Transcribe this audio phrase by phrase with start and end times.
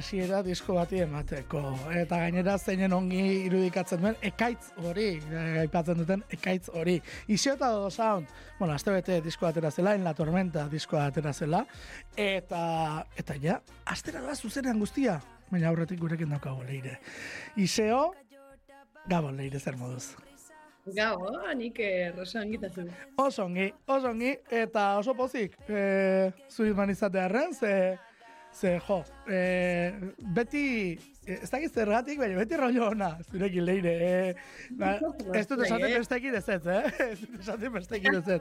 [0.00, 1.60] hasiera disko bati emateko.
[2.00, 6.96] Eta gainera zeinen ongi irudikatzen duen ekaitz hori, eh, aipatzen duten ekaitz hori.
[7.28, 11.66] Isiota do sound, bueno, azte bete disko atera zela, en la tormenta disko atera zela,
[12.16, 12.62] eta,
[13.20, 16.96] eta ja, astera da zuzenean guztia, baina aurretik gurekin daukago leire.
[17.60, 18.02] Iseo,
[19.06, 20.14] gabon leire zer moduz.
[20.90, 22.88] Gabo, nik eh, rosa ongitazu.
[23.20, 27.98] Oso ongi, oso ongi, eta oso pozik, e, zuizman izatearen, ze,
[28.52, 29.92] ze jo, e,
[30.34, 33.94] beti, e, ez dakit zergatik, baina beti rollo ona, zurekin leire.
[34.06, 34.34] E,
[34.78, 34.96] ba,
[35.38, 36.90] ez dut esaten bestekin ez ez, eh?
[37.12, 38.40] Ez dut esaten bestekin ez ez.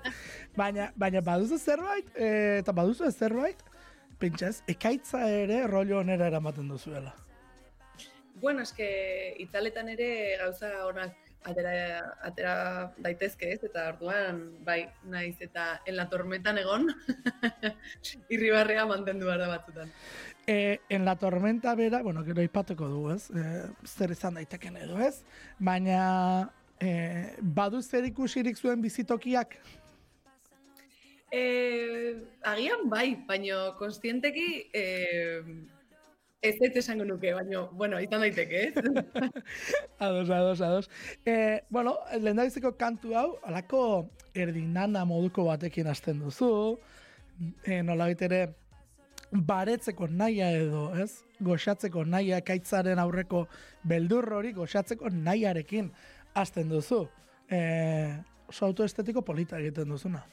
[0.58, 3.64] Baina, baina baduzu zerbait, e, eta baduzu zerbait,
[4.20, 7.16] pentsa ez, ekaitza ere rollo onera eramaten duzuela.
[8.40, 8.88] Bueno, eske
[9.44, 11.73] itzaletan ere gauza onak atera,
[12.26, 12.54] atera
[13.00, 16.90] daitezke ez, eta orduan, bai, naiz, eta en la tormentan egon,
[18.34, 19.92] irribarrea mantendu behar da batzutan.
[20.50, 23.30] E, en la tormenta bera, bueno, gero ipatuko du, ez?
[23.30, 23.44] E,
[23.86, 25.22] zer izan daiteken edo, ez?
[25.59, 26.50] Baina
[26.81, 29.59] e, badu zer ikusirik zuen bizitokiak?
[31.30, 31.44] E,
[32.50, 34.86] agian bai, baino konstienteki e,
[36.42, 38.73] ez ez esango nuke, baino, bueno, izan daiteke, ez?
[40.06, 40.90] ados, ados, ados.
[41.25, 43.81] E, bueno, lehendabiziko kantu hau, alako
[44.34, 46.80] erdinana moduko batekin hasten duzu,
[47.66, 48.41] e, nolabait ere,
[49.31, 51.25] baretzeko naia edo, ez?
[51.44, 53.46] Goxatzeko naia kaitzaren aurreko
[53.88, 55.92] beldur hori goxatzeko naiarekin
[56.34, 57.06] hasten duzu.
[57.52, 57.59] E,
[58.50, 60.24] oso autoestetiko polita egiten duzuna.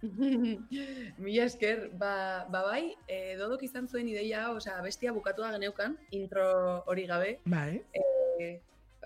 [1.22, 6.46] Mila esker, ba, ba bai, e, dodok izan zuen ideia, osea, bestia bukatua geneukan, intro
[6.88, 8.48] hori gabe, Bai, e,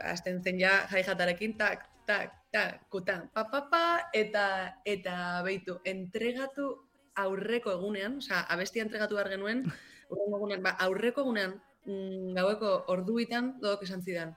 [0.00, 3.84] hasten zen ja jai jatarekin, tak, tak, tak, kutan, pa, pa, pa,
[4.14, 4.46] eta,
[4.86, 6.70] eta beitu, entregatu
[7.18, 9.64] aurreko egunean, osea, abestia entregatu behar genuen,
[10.14, 14.34] egunean, ba, aurreko egunean, mm, gaueko orduitan, dodok esan zidan.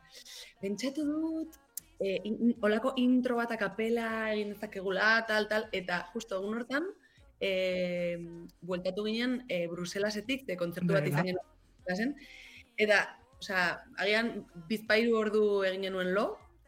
[0.61, 1.61] Pentsatu dut,
[1.99, 6.89] e, in, olako intro bat akapela egin dezakegula, tal, tal, eta justo egun hortan,
[7.39, 7.51] e,
[8.61, 12.13] bueltatu ginen e, Bruselasetik, de kontzertu bat izan genuen zen,
[12.77, 13.03] eta,
[13.37, 13.63] osea,
[14.03, 14.33] agian
[14.69, 16.27] bizpairu ordu egin genuen lo,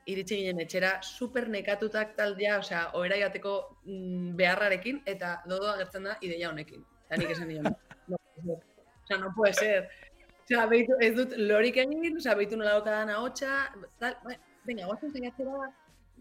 [0.10, 6.10] iritsi ginen etxera, super nekatutak tal ja, osea, ohera joateko mm, beharrarekin, eta dodo agertzen
[6.10, 6.86] da ideia honekin.
[7.06, 7.70] Eta nik esan nion,
[8.08, 8.62] no puede ser.
[9.04, 9.90] Osea, no puede ser.
[10.46, 13.68] Osea, behitu, ez dut lorik egin, osea, behitu nola daukadan ahotsa,
[14.02, 15.69] tal, bai, venga, guazen saiatzera,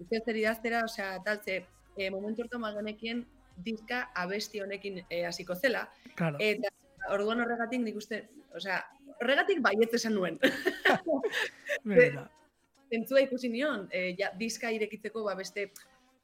[0.09, 1.61] zer idaztera, osea, tal, ze,
[1.97, 3.25] e, momentu hortan magenekien
[3.65, 6.39] diska abesti honekin e, hasiko zela, claro.
[6.41, 6.71] eta
[7.15, 8.23] orduan horregatik nik uste,
[8.57, 8.81] osea,
[9.19, 10.39] horregatik baietz esan nuen.
[11.89, 12.29] Begira.
[12.89, 15.69] Zentzua ikusi nion, e, ja, diska irekitzeko ba, beste,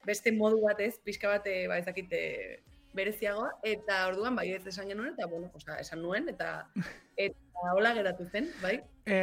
[0.05, 2.61] beste modu batez, pixka bat, e, ba, ezakit, e,
[2.95, 6.51] bereziagoa, eta orduan bai ez esan genuen, eta bueno, osea, esan nuen, eta
[7.27, 8.79] eta hola geratu zen, bai?
[9.05, 9.17] E,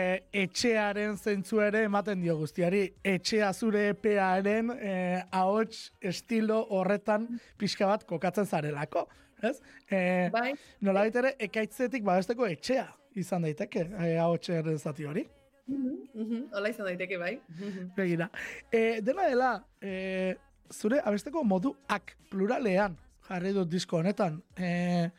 [0.44, 2.84] etxearen zentzu ere ematen dio guztiari.
[3.04, 4.94] Etxea zure epearen e,
[5.30, 7.26] ahots estilo horretan
[7.58, 9.06] pixka bat kokatzen zarelako.
[9.42, 9.56] Ez?
[9.90, 10.52] E, Bai,
[10.86, 12.86] Nolabait ere, ekaitzetik babesteko etxea
[13.18, 15.26] izan daiteke e, ahotsaren zati hori.
[15.66, 17.36] mhm, mhm, hola izan daiteke, bai.
[17.98, 18.30] Begira.
[18.70, 20.36] E, dena dela, e,
[20.72, 22.96] zure abesteko moduak pluralean
[23.28, 24.40] jarri dut disko honetan.
[24.56, 25.10] E,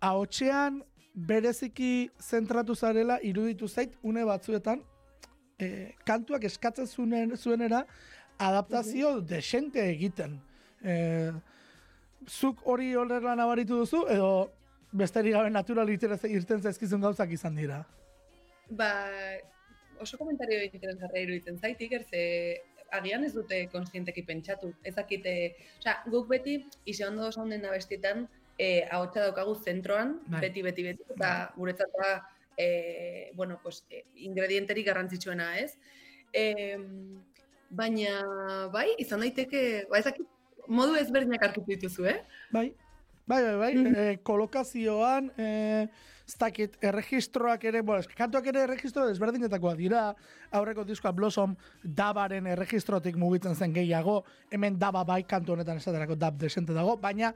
[0.00, 0.82] ahotsean
[1.26, 4.82] bereziki zentratu zarela iruditu zait une batzuetan
[5.58, 7.84] e, kantuak eskatzen zuen, zuenera
[8.38, 10.38] adaptazio desente egiten.
[10.84, 11.32] E,
[12.28, 14.30] zuk hori horrela nabaritu duzu edo
[14.92, 17.82] besterik gabe natural irten zaizkizun gauzak izan dira.
[18.70, 18.90] Ba,
[20.00, 22.22] oso komentario interesgarria iruditzen zait, Iker, ze
[22.92, 24.72] agian ez dute konstienteki pentsatu.
[24.84, 25.34] Ez dakite,
[25.80, 28.26] osea, guk beti, ize ondo sounden abestietan,
[28.58, 30.42] eh, ahotsa daukagu zentroan, Bai.
[30.48, 32.10] beti, beti, beti, eta guretzat da,
[32.58, 35.78] eh, bueno, pues, eh, ingredienterik garrantzitsuena, ez?
[36.32, 36.76] Eh,
[37.70, 40.26] baina, bai, izan daiteke, ba, ez dakit,
[40.68, 42.18] modu ezberdinak arkitu dituzu, eh?
[42.50, 42.74] Bai,
[43.26, 43.74] bai, bai, bai.
[43.74, 43.94] Mhm.
[43.94, 45.88] e, kolokazioan, e,
[46.28, 50.02] ez dakit, erregistroak ere, bueno, kantuak ere erregistro desberdinetakoa dira,
[50.52, 56.36] aurreko diskoa Blossom dabaren erregistrotik mugitzen zen gehiago, hemen daba bai kantu honetan esaterako dab
[56.36, 57.32] desente dago, baina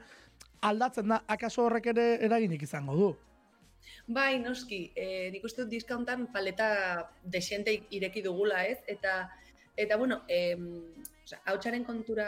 [0.69, 3.11] aldatzen da, akaso horrek ere eraginik izango du.
[4.07, 6.67] Bai, noski, e, nik uste dut diska hontan paleta
[7.23, 8.79] desente ireki dugula, ez?
[8.87, 9.15] Eta,
[9.79, 10.55] eta bueno, e,
[11.23, 12.27] oza, hautsaren kontura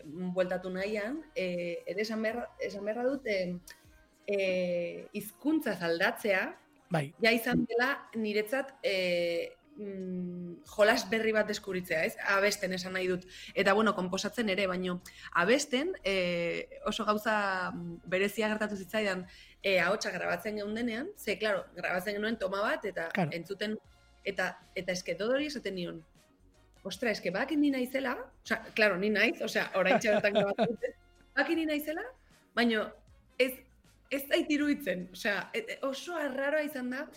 [0.00, 3.58] em, bueltatu nahian, e, ere esan behar, esan beharra dut, e,
[4.26, 4.40] e,
[5.18, 6.48] izkuntzaz aldatzea,
[6.88, 8.92] Bai, ja izan dela niretzat e,
[9.78, 12.16] mm, jolas berri bat deskuritzea, ez?
[12.34, 13.24] Abesten esan nahi dut.
[13.54, 14.98] Eta bueno, konposatzen ere, baino
[15.38, 19.24] abesten e, oso gauza mm, berezia gertatu zitzaidan
[19.62, 23.30] e, ahotsa grabatzen geundenean, ze, claro, grabatzen genuen toma bat, eta Claro.
[23.32, 23.78] entzuten,
[24.24, 26.02] eta, eta eske dodori esaten nion,
[26.84, 30.92] ostra, eske bakit ni naizela, osea, claro, ni naiz, osea, orain bertan grabatu dute,
[31.36, 32.04] bakit ni naizela,
[32.54, 32.84] baino
[33.38, 33.52] ez,
[34.10, 37.08] ez zait iruditzen, osea, e- e- oso arraroa izan da,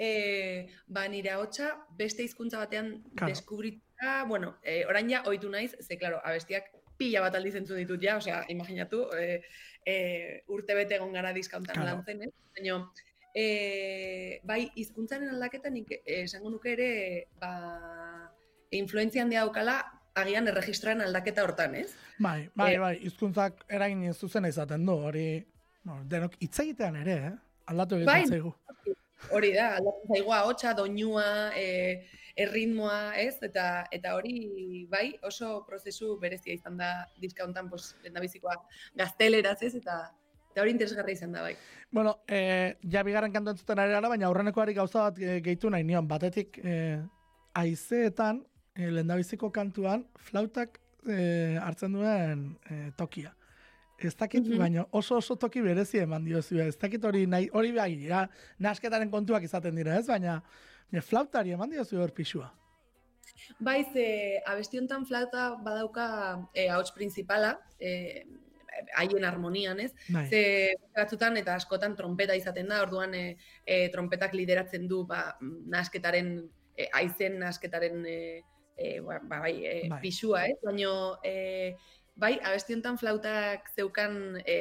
[0.00, 3.28] e, ba, nire ahotsa beste hizkuntza batean Claro.
[3.34, 8.00] deskubritzea, bueno, e, orain ja ohitu naiz, ze, claro, abestiak pila bat aldiz entzun ditut
[8.02, 9.42] ja, osea, imaginatu, e,
[9.84, 9.96] e,
[10.48, 11.98] urte bete egon gara diskauntan Claro.
[11.98, 12.30] lantzen, eh?
[12.56, 12.78] Baina,
[13.34, 16.90] e, bai, hizkuntzaren aldaketa nik esango nuke ere,
[17.40, 17.52] ba,
[18.70, 19.76] influentzia handia daukala,
[20.14, 21.92] agian erregistroaren aldaketa hortan, ez?
[22.18, 25.28] bai, bai, bai, hizkuntzak eragin zuzena izaten du, hori,
[25.84, 27.36] bueno, denok hitz egitean ere, eh?
[27.70, 28.26] Aldatu egiten Bai.
[28.28, 28.56] zaigu.
[29.30, 31.26] Hori da, aldatzen zaigu ahotsa, doinua,
[31.56, 32.06] e,
[32.40, 33.36] erritmoa, ez?
[33.44, 36.90] Eta eta hori, bai, oso prozesu berezia izan da
[37.20, 38.56] diska hontan, pues, lehendabizikoa
[38.98, 39.74] gazteleraz, ez?
[39.78, 40.00] Eta
[40.50, 41.54] eta hori interesgarria izan da, bai.
[41.92, 45.84] Bueno, eh, ja bigarren kantu entzuten ari gara, baina aurrenekoari gauza bat eh, gehitu nahi
[45.86, 46.08] nion.
[46.10, 46.98] Batetik, eh,
[47.54, 48.44] aizeetan,
[48.74, 53.34] eh, lehendabiziko kantuan, flautak eh, hartzen duen eh, tokia.
[54.04, 54.58] Ez dakit, Mhm.
[54.58, 56.58] baina oso oso toki berezi eman diozu.
[56.60, 60.06] Ez dakit hori nahi, hori bai, ja, nasketaren kontuak izaten dira, ez?
[60.06, 60.42] Baina,
[60.90, 62.50] baina flautari eman diozu hor pixua.
[63.58, 68.24] Bai, ze abesti hontan flauta badauka e, ahots principala, e,
[68.96, 69.92] haien harmonian, ez?
[70.08, 70.26] Bai.
[70.28, 73.36] Ze batzutan eta askotan trompeta izaten da, orduan e,
[73.66, 78.42] e, trompetak lideratzen du ba, nasketaren, e, aizen nasketaren e,
[78.76, 80.00] e, ba, ba, bai, e, Bai.
[80.00, 80.56] pisua, ez?
[80.62, 81.76] Baina, e,
[82.20, 84.56] bai, abesti hontan flautak zeukan e,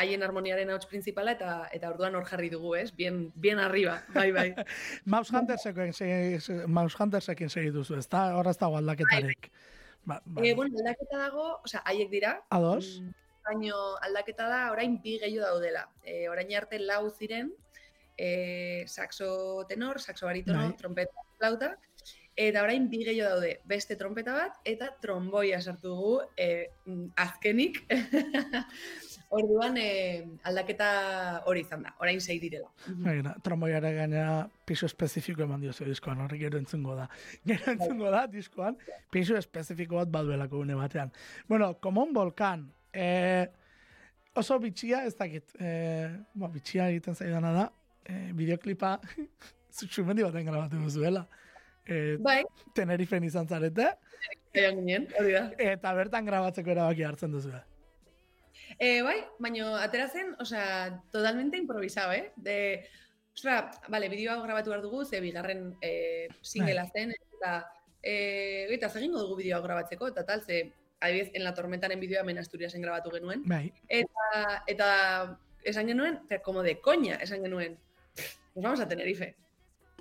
[0.00, 2.90] haien harmoniaren ahots principala eta eta orduan hor jarri dugu, ez?
[2.96, 4.48] Bien, bien arriba, bai, bai.
[5.12, 5.94] Mouse Huntersekin
[6.68, 8.30] Mouse Huntersekin segi duzu, ez da?
[8.38, 9.50] Horra ez dago aldaketarik.
[10.04, 13.00] Ba, ba, E, bueno, aldaketa dago, osea, haiek dira, Ados?
[13.00, 15.86] Mm, Baino aldaketa da orain bi gehiago daudela.
[16.04, 17.50] E, orain arte lau ziren,
[18.16, 20.76] e, saxo tenor, saxo baritono, Bai.
[20.76, 21.70] trompeta, flauta,
[22.48, 23.52] eta orain bi gehiago daude.
[23.68, 27.82] Beste trompeta bat eta tromboia sartu dugu e, mm, azkenik.
[29.36, 29.90] Orduan e,
[30.48, 30.88] aldaketa
[31.46, 32.66] hori izan da, orain sei direla.
[33.04, 37.06] Begira, tromboiara gainera piso espezifiko eman diozu diskoan, horri gero entzungo da.
[37.50, 38.78] Gero entzungo da diskoan,
[39.12, 41.12] piso espezifiko bat baduelako une batean.
[41.48, 43.46] Bueno, Common Volcan, eh,
[44.34, 47.68] oso bitxia, ez dakit, eh, ba, bitxia egiten zaidana da,
[48.06, 48.96] eh, bideoklipa
[49.70, 51.28] sumendi baten grabatu duzuela.
[51.90, 52.44] Eh, Bai,
[52.74, 53.88] Tenerifen izan zarete,
[54.54, 55.42] egon ginen, hori da.
[55.72, 57.50] eta bertan grabatzeko erabaki hartzen duzu.
[58.78, 62.30] Eh, bai, baino atera zen, osea, totalmente improvisado, eh?
[62.36, 62.86] De,
[63.34, 67.56] ostra, vale, bideo hau grabatu behar dugu, ze bigarren eh, singela zen, eta
[68.02, 70.62] eh, eta zer egingo dugu bideo hau grabatzeko, eta tal, ze,
[71.00, 74.88] adibidez, en la tormentaren bideoa hemen Asturiasen grabatu genuen, Bai, eta, eta
[75.64, 77.78] esan genuen, como de coña, esan genuen,
[78.54, 79.34] nos vamos a Tenerife.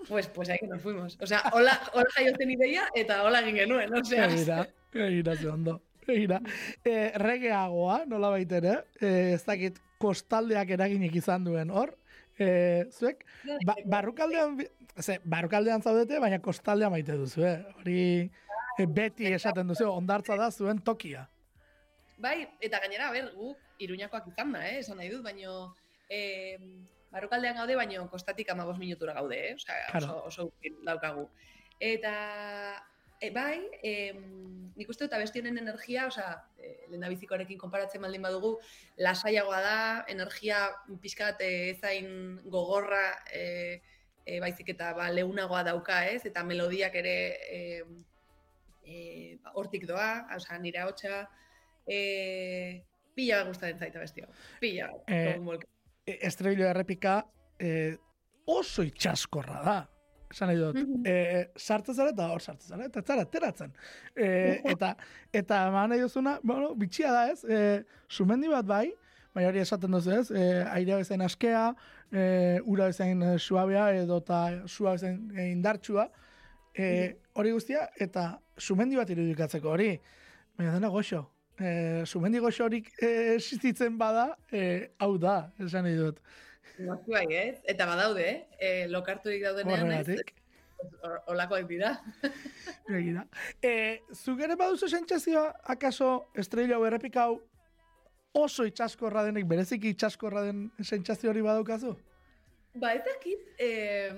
[0.08, 1.18] Pues, pues ahí que nos fuimos.
[1.22, 5.48] O sea, hola, hola jaiotzen ideia, eta hola egin genuen, o sea, Egira, egira ze
[5.48, 5.82] ondo.
[6.08, 6.42] Egira.
[6.84, 11.94] E, regeagoa, nola baitere, e, ez dakit kostaldeak eraginik izan duen hor,
[12.40, 13.26] e, zuek,
[13.68, 14.58] ba, barrukaldean,
[14.98, 17.58] ze, barrukaldean zaudete, baina kostaldea maite duzu, eh?
[17.82, 18.00] Hori
[18.80, 21.28] e, beti esaten duzu, ondartza da zuen tokia.
[22.20, 25.76] Bai, eta gainera, ber, gu iruñakoak izan da, eh, esan nahi dut, baino
[26.10, 26.58] eh,
[27.12, 29.54] barrukaldean gaude, baino kostatik 15 minutura gaude, eh?
[29.56, 30.24] Osea, Claro.
[30.26, 31.30] oso, oso daukagu.
[31.80, 32.14] Eta,
[33.22, 34.14] e, bai, eh,
[34.76, 38.58] nik uste dut abesti honen energia, osea, eh, lehendabizikoarekin konparatzen baldin badugu,
[38.98, 40.70] lasaiagoa da, energia
[41.02, 43.82] pixkat ezain gogorra, eh,
[44.26, 46.22] eh, baizik eta ba, leunagoa dauka, ez?
[46.26, 47.16] Eta melodiak ere
[47.50, 47.84] eh,
[48.86, 51.24] eh, ba, hortik doa, osea, nire hotxa,
[51.88, 52.84] eh,
[53.16, 54.28] pila gustatzen zaita bestia.
[54.62, 54.92] Pila.
[55.08, 55.38] E,
[56.22, 57.22] estrello errepika
[57.60, 57.98] e,
[58.48, 59.78] oso itxaskorra da.
[60.30, 61.04] Esan nahi dut, Mhm.
[61.10, 63.72] e, sartzen zara eta hor sartzen zara, eta zara ateratzen.
[64.16, 64.28] E,
[64.64, 64.96] eta,
[65.34, 68.92] eta eman nahi duzuna, bueno, bitxia da ez, e, sumendi bat bai,
[69.34, 71.64] baina hori esaten duzu ez, e, airea bezain askea,
[72.12, 76.08] e, ura bezain e, suabea, edo eta sua bezain e, indartsua,
[76.78, 80.00] e, hori guztia, eta sumendi bat irudikatzeko hori,
[80.58, 81.26] baina dena goxo.
[81.60, 86.22] E, sumendi goxorik e, existitzen bada, e, hau da, esan nahi dut.
[87.10, 87.58] Bai, ez?
[87.68, 88.28] Eta badaude,
[88.64, 88.86] eh?
[88.88, 90.22] Lokarturik daudenean, ez?
[91.28, 91.98] Holakoak dira.
[92.88, 93.26] Begira.
[93.60, 97.34] E, zuk ere baduzu sentsazioa, akaso, estrella hau errepikau
[98.40, 101.98] oso itxaskorra denek, bereziki itxaskorra den sentsazio hori badaukazu?
[102.74, 104.12] Ba, ez dakit, eh,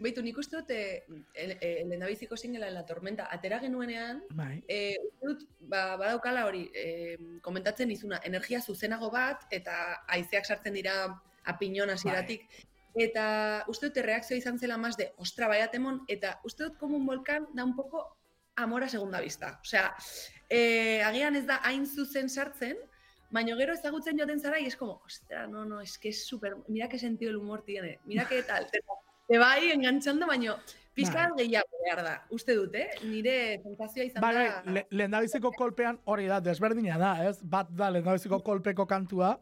[0.00, 1.04] beitu, nik uste dut, eh,
[1.34, 4.62] el- eh, lehendabiziko singela en la tormenta, atera genuenean, Bai.
[4.68, 11.20] eh, dut, ba, badaukala hori, eh, komentatzen izuna, energia zuzenago bat, eta haizeak sartzen dira
[11.44, 12.46] apinon hasieratik,
[12.94, 16.96] eta uste dut, reakzioa izan zela más de, ostra, bai atemon, eta uste dut, como
[16.96, 18.16] un volcán, da un poco
[18.56, 19.58] amor a segunda vista.
[19.62, 19.94] Osea,
[20.48, 22.76] eh, agian ez da hain zuzen sartzen,
[23.30, 26.56] Baina gero ezagutzen joaten zara y es como, ostra, no, no, es que es súper,
[26.68, 28.80] mira qué sentido el humor tiene, mira qué tal, te,
[29.28, 30.56] te va ahí enganchando, baino,
[30.94, 31.44] pizka Bai.
[31.44, 32.88] gehiago behar da, uste dut, eh?
[33.06, 34.42] Nire sensazioa izan Bai, da...
[34.64, 37.38] bai, le, lehendabiziko kolpean hori da, desberdina da, ez?
[37.42, 39.36] Bat da lehendabiziko kolpeko kantua,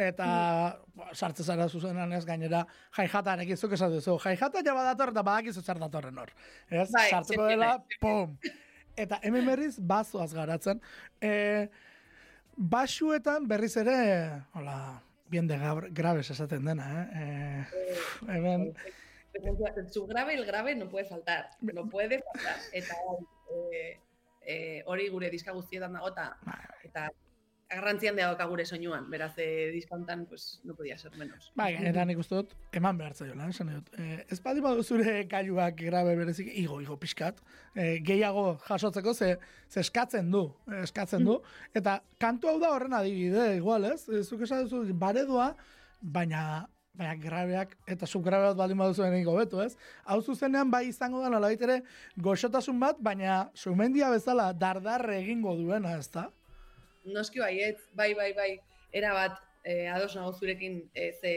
[0.00, 1.12] eta mm.
[1.12, 2.64] sartze zara zuzenan ez gainera
[2.96, 4.16] jaijatarekin zuk esan duzu.
[4.22, 6.32] Jaijata ja badator eta badakizu zer datorren hor.
[6.68, 6.88] Ez?
[6.92, 8.36] Bai, txekin, dela, pum!
[9.00, 10.80] Eta hemen berriz bazoaz garatzen.
[11.22, 11.68] E,
[12.56, 15.58] basuetan berriz ere, hola, bien de
[15.90, 17.66] graves esaten dena, eh?
[17.76, 18.74] E, hemen,
[19.90, 22.56] Su grave, el grave no puede faltar, no puede faltar.
[22.72, 22.94] Eta
[23.72, 24.00] eh,
[24.42, 26.36] eh, hori gure diska guztietan dago, eta,
[26.82, 27.10] eta
[27.70, 31.52] garrantzian dauka gure soinuan, beraz, eh, diska hontan, pues, no podia ser menos.
[31.54, 33.92] Bai, gainera nik uste dut, eman behar zaiola, esan nahi dut.
[33.94, 37.38] E, ez badi badu zure gailuak grabe berezik, igo, igo pixkat,
[37.74, 39.36] e, gehiago jasotzeko ze,
[39.68, 41.40] ze eskatzen du, eh, eskatzen du,
[41.74, 44.08] eta kantu hau da horren adibide, igual, ez?
[44.08, 45.54] E, zuk esan duzu, baredua,
[46.00, 46.66] baina
[47.00, 49.76] baina grabeak, eta zuk grabe bat baldin baduzu eneko betu, ez?
[50.04, 51.78] Hau zuzenean bai izango da nolabait ere
[52.18, 56.26] goxotasun bat, baina sumendia bezala dardarre egingo duena, ez da?
[57.04, 58.50] Noski baietz, bai, bai, bai,
[58.92, 61.32] era bat, eh, ados nago zurekin, eh, ze,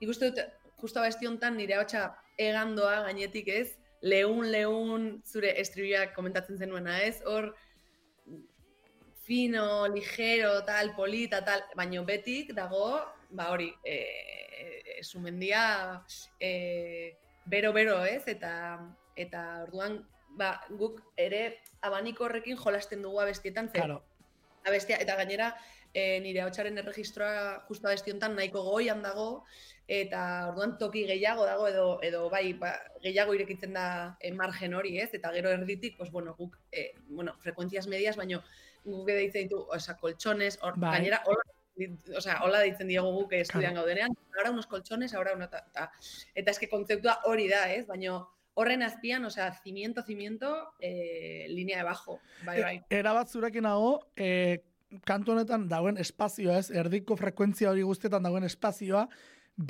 [0.00, 0.40] nik uste dut,
[0.80, 2.08] justo abesti hontan nire hotxa
[2.38, 3.68] egandoa gainetik ez,
[4.00, 7.50] leun, leun, zure estribiak komentatzen zenuena ez, hor,
[9.28, 13.96] fino, ligero, tal, polita, tal, baino betik dago, ba hori, e,
[14.58, 16.02] e, sumendia
[16.40, 18.52] e, bero-bero ez, eta,
[19.16, 20.00] eta orduan,
[20.38, 24.00] ba, guk ere abaniko horrekin jolasten dugu abestietan, ze, Claro.
[24.68, 25.52] Abestia, eta gainera
[25.92, 29.44] e, nire hautsaren erregistroa justo abesti honetan nahiko goian dago,
[29.88, 34.98] eta orduan toki gehiago dago edo edo bai ba, gehiago irekitzen da e, margen hori,
[35.00, 35.10] ez?
[35.16, 38.42] Eta gero erditik, pues bueno, guk e, bueno, frekuentzias medias, baino
[38.84, 40.98] guk deitzen ditu, osea, colchones, or, Bai.
[40.98, 41.44] gainera hola
[42.16, 45.90] o sea, hola deitzen diogu guk estudian gaudenean, ahora unos colchones, ahora una ta, ta.
[46.34, 47.86] eta eske kontzeptua hori da, ez?
[47.86, 48.16] Baino
[48.58, 52.72] horren azpian, osea, cimiento, cimiento, eh, línea de bajo, bai, bai.
[52.90, 54.64] Erabat zurekin nago, e,
[55.06, 59.04] kantu honetan dagoen espazioa ez, erdiko frekuentzia hori guztietan dagoen espazioa,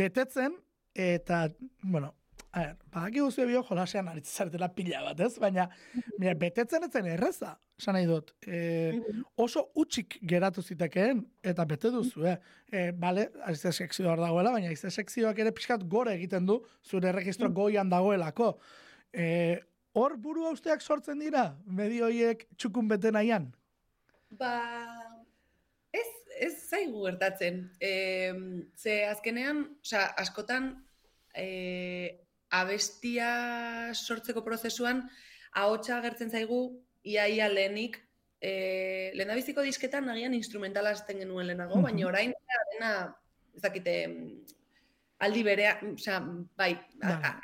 [0.01, 0.57] betetzen,
[0.97, 1.43] eta,
[1.83, 2.15] bueno,
[2.49, 5.35] a ber, badaki guzti bio jolasean aritzen zaretela pila bat, ez?
[5.43, 5.69] Baina,
[6.17, 8.33] mira, betetzen etzen erreza, esan nahi dut.
[8.47, 8.99] E,
[9.39, 12.37] oso utxik geratu zitekeen, eta bete duzu, eh?
[12.71, 17.13] E, bale, aize sekzio hor dagoela, baina aize sekzioak ere pixkat gore egiten du, zure
[17.15, 18.57] registro goian dagoelako.
[19.15, 19.29] E,
[19.95, 23.49] hor buru hausteak sortzen dira, medio horiek txukun bete nahian.
[24.41, 24.53] Ba,
[25.95, 27.63] ez, ez zaigu gertatzen.
[27.81, 27.93] E,
[28.77, 30.73] ze azkenean, osea, askotan
[31.31, 32.19] e,
[32.51, 33.31] abestia
[33.95, 35.07] sortzeko prozesuan
[35.55, 36.61] ahotsa agertzen zaigu
[37.05, 37.99] iaia lehenik
[38.41, 41.83] e, lehendabiziko disketan agian instrumentala azten genuen lehenago, Mhm.
[41.85, 42.35] baina orain
[42.73, 43.17] dena,
[43.57, 43.95] ez dakite,
[45.19, 46.21] aldi berea, osea,
[46.57, 47.19] bai, a, Bai.
[47.25, 47.41] a,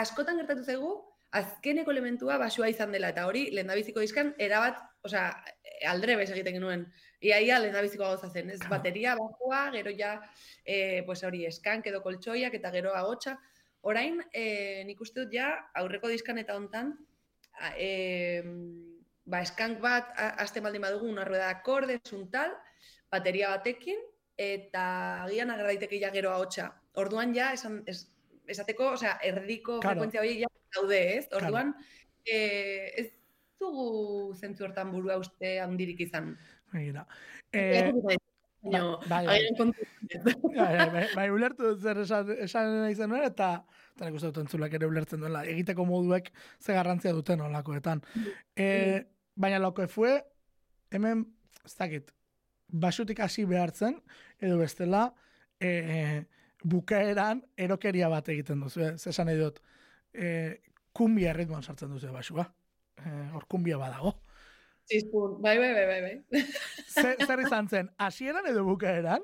[0.00, 0.94] askotan gertatu zaigu,
[1.32, 5.44] azkeneko elementua basua izan dela, eta hori lehendabiziko diskan erabat, osea,
[5.90, 6.86] aldrebes egiten genuen.
[7.20, 8.70] Iaia lehendabiziko gauza zen, ez Claro.
[8.70, 10.20] bateria, bajua, gero ja,
[10.64, 13.38] e, pues hori, eskank edo koltsoiak, eta gero agotxa.
[13.82, 16.94] Orain, e, nik uste dut ja, aurreko diskan eta hontan,
[17.78, 18.42] e,
[19.24, 22.52] ba, eskank bat, a- hasten baldin badugu, una rueda de acordes, un tal,
[23.10, 23.98] bateria batekin,
[24.36, 26.72] eta agian ager daiteke ja gero ahotsa.
[26.94, 28.10] Orduan ja, esan, es,
[28.46, 29.94] esateko, osea, erdiko Claro.
[29.94, 31.28] frekuentzia horiek ja daude, ez?
[31.28, 31.46] Claro.
[31.46, 31.74] Orduan,
[32.26, 33.08] eh, ez
[33.60, 36.34] dugu zentzu hortan burua uste handirik izan.
[36.72, 37.06] Begira.
[37.52, 37.92] E,
[38.64, 39.40] Baina, bai, bai.
[39.58, 39.86] kontu-
[40.56, 44.74] bai, bai, bai, ulertu zer esan, esan nahi zenuen, eta eta nik uste dut entzulak
[44.74, 48.02] ere ulertzen duela, egiteko moduek ze garrantzia duten olakoetan.
[48.56, 49.04] E,
[49.38, 50.16] baina loko fue,
[50.90, 51.24] hemen,
[51.64, 52.10] ez dakit,
[52.68, 54.00] basutik hasi behartzen,
[54.42, 55.06] edo bestela,
[55.62, 56.24] e,
[56.64, 58.92] bukaeran erokeria bat egiten duzu, eh?
[58.98, 59.60] Ze esan dut,
[60.12, 60.60] e,
[60.92, 62.48] kumbia ritmoan sartzen duzu basua.
[62.98, 64.16] E, hor kumbia badago.
[64.88, 66.42] Txispun, bai, bai, bai, bai, bai.
[66.88, 69.22] Zer, zer izan zen, hasieran edo bukaeran?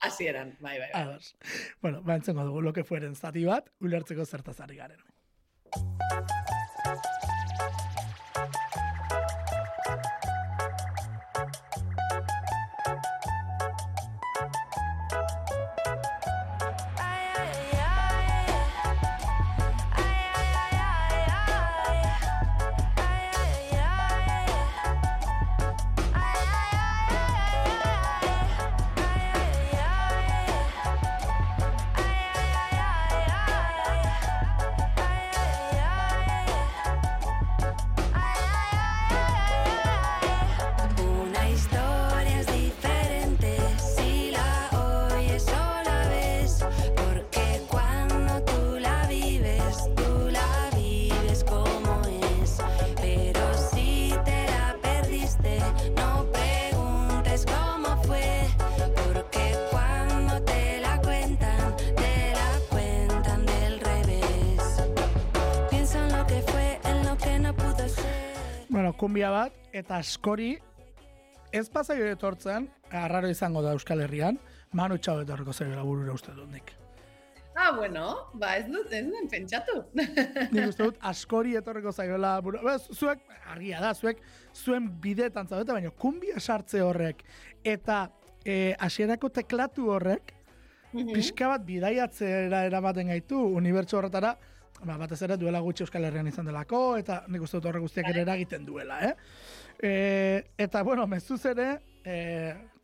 [0.00, 1.02] Hasieran, bai, bai, bai.
[1.02, 1.36] Ados.
[1.80, 5.00] Bueno, ba, dugu loke fueren zati bat, ulertzeko zertaz ari garen.
[69.16, 70.50] Kumbia bat, eta askori,
[71.48, 74.36] ez pasaio etortzen, arraro izango da Euskal Herrian,
[74.76, 76.74] Manu Txau etorreko zaiola burura uste dut nik.
[77.56, 79.78] Ah, bueno, ba, ez dut, ez dut pentsatu.
[80.52, 82.60] Nik uste dut askori etorreko zaiola burura.
[82.66, 83.22] Ba, zuek,
[83.54, 84.20] argia da, zuek,
[84.52, 87.24] zuen bidetan zaudete, baina kumbia sartze horrek,
[87.64, 88.02] eta
[88.44, 90.34] eh, hasierako teklatu horrek,
[90.92, 94.36] pixka bat bidaiatzera eramaten gaitu, unibertso horretara,
[94.86, 98.08] ba, batez ere duela gutxi Euskal Herrian izan delako, eta nik uste dut horrek guztiak
[98.12, 99.14] ere eragiten duela, eh?
[99.82, 99.92] E,
[100.66, 101.68] eta, bueno, mezuz ere,
[102.04, 102.16] e,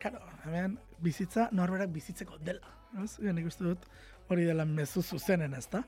[0.02, 2.74] karo, hemen bizitza norberak bizitzeko dela.
[3.02, 3.16] Ez?
[3.24, 3.86] Ja, nik uste dut
[4.32, 5.82] hori dela mezu zuzenen, ez da?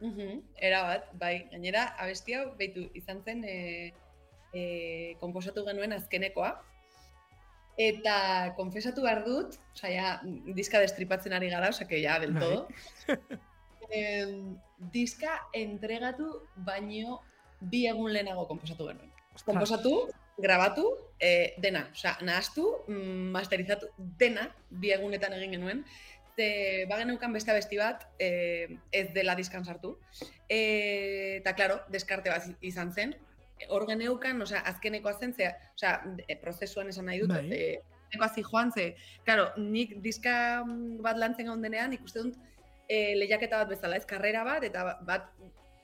[0.00, 3.92] Mhm, Era bat, bai, gainera, abesti hau, beitu, izan zen, e,
[4.52, 4.64] e,
[5.22, 6.52] konposatu genuen azkenekoa,
[7.80, 8.16] eta
[8.56, 12.42] konfesatu behar dut, osea, ja, diska destripatzen ari gara, osea, que ja, del Bai.
[12.42, 12.68] todo.
[13.90, 14.56] Em,
[14.92, 17.20] diska entregatu baino
[17.60, 19.12] bi egun lehenago konposatu genuen.
[19.44, 25.84] Konposatu, grabatu, e, dena, osea, nahaztu, mm, masterizatu, dena bi egunetan egin genuen,
[26.36, 29.94] Ze, ba geneukan beste abesti bat, e, ez dela diskan sartu.
[30.48, 33.14] E, eta, klaro, deskarte bat izan zen.
[33.72, 35.94] Hor geneukan, osea, azkenekoa zen, ze, osea,
[36.28, 37.46] e, prozesuan esan nahi dut, Bai.
[37.56, 37.78] e,
[38.12, 38.90] azkenekoa joan, ze,
[39.24, 40.34] klaro, nik diska
[41.04, 42.36] bat lantzen gaun denean, ikuste dut,
[42.88, 45.28] e, lehiaketa bat bezala, ez, karrera bat, eta bat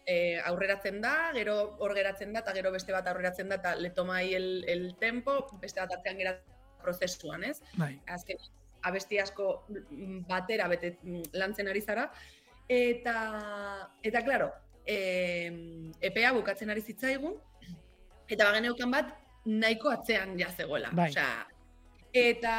[0.07, 3.91] e, aurreratzen da, gero hor geratzen da, eta gero beste bat aurreratzen da, eta le
[3.91, 7.61] tomai el, el tempo, beste bat atzean geratzen prozesuan, ez?
[7.79, 7.95] Bai.
[8.11, 8.41] azken
[8.83, 12.09] abesti asko mm, batera bete mm, lantzen ari zara
[12.69, 13.15] eta
[14.03, 14.51] eta claro,
[14.87, 14.97] e,
[16.01, 17.37] epea bukatzen ari zitzaigun
[18.29, 19.12] eta bageneukan bat
[19.45, 20.91] nahiko atzean ja zegoela.
[20.95, 21.11] Bai.
[21.11, 21.47] Osea,
[22.12, 22.55] eta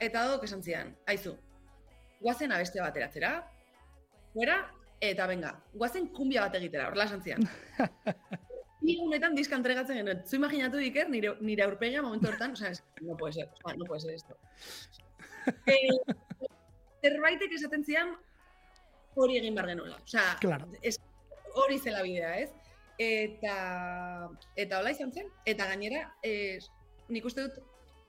[0.00, 1.34] eta dok esan zidan, aizu.
[2.22, 3.32] Guazen abeste bateratzera.
[4.36, 4.56] Fuera
[5.00, 7.46] eta venga, guazen kumbia bat egitera, horrela esan zidan.
[8.92, 10.20] Igunetan diska entregatzen genuen.
[10.28, 13.68] Zu imaginatu diker, nire, nire aurpegia momentu hortan, o sea, es, no puede ser, o
[13.68, 14.36] sea, no puede ser esto.
[15.70, 16.14] Eh,
[17.06, 18.08] zerbaitek esaten zian
[19.14, 20.00] hori egin behar genuela.
[20.02, 20.66] O sea, Claro.
[20.82, 20.96] es,
[21.54, 22.50] hori zela bidea, ez?
[22.98, 23.54] Eta,
[24.58, 26.58] eta hola izan zen, eta gainera, eh,
[27.08, 27.60] nik uste dut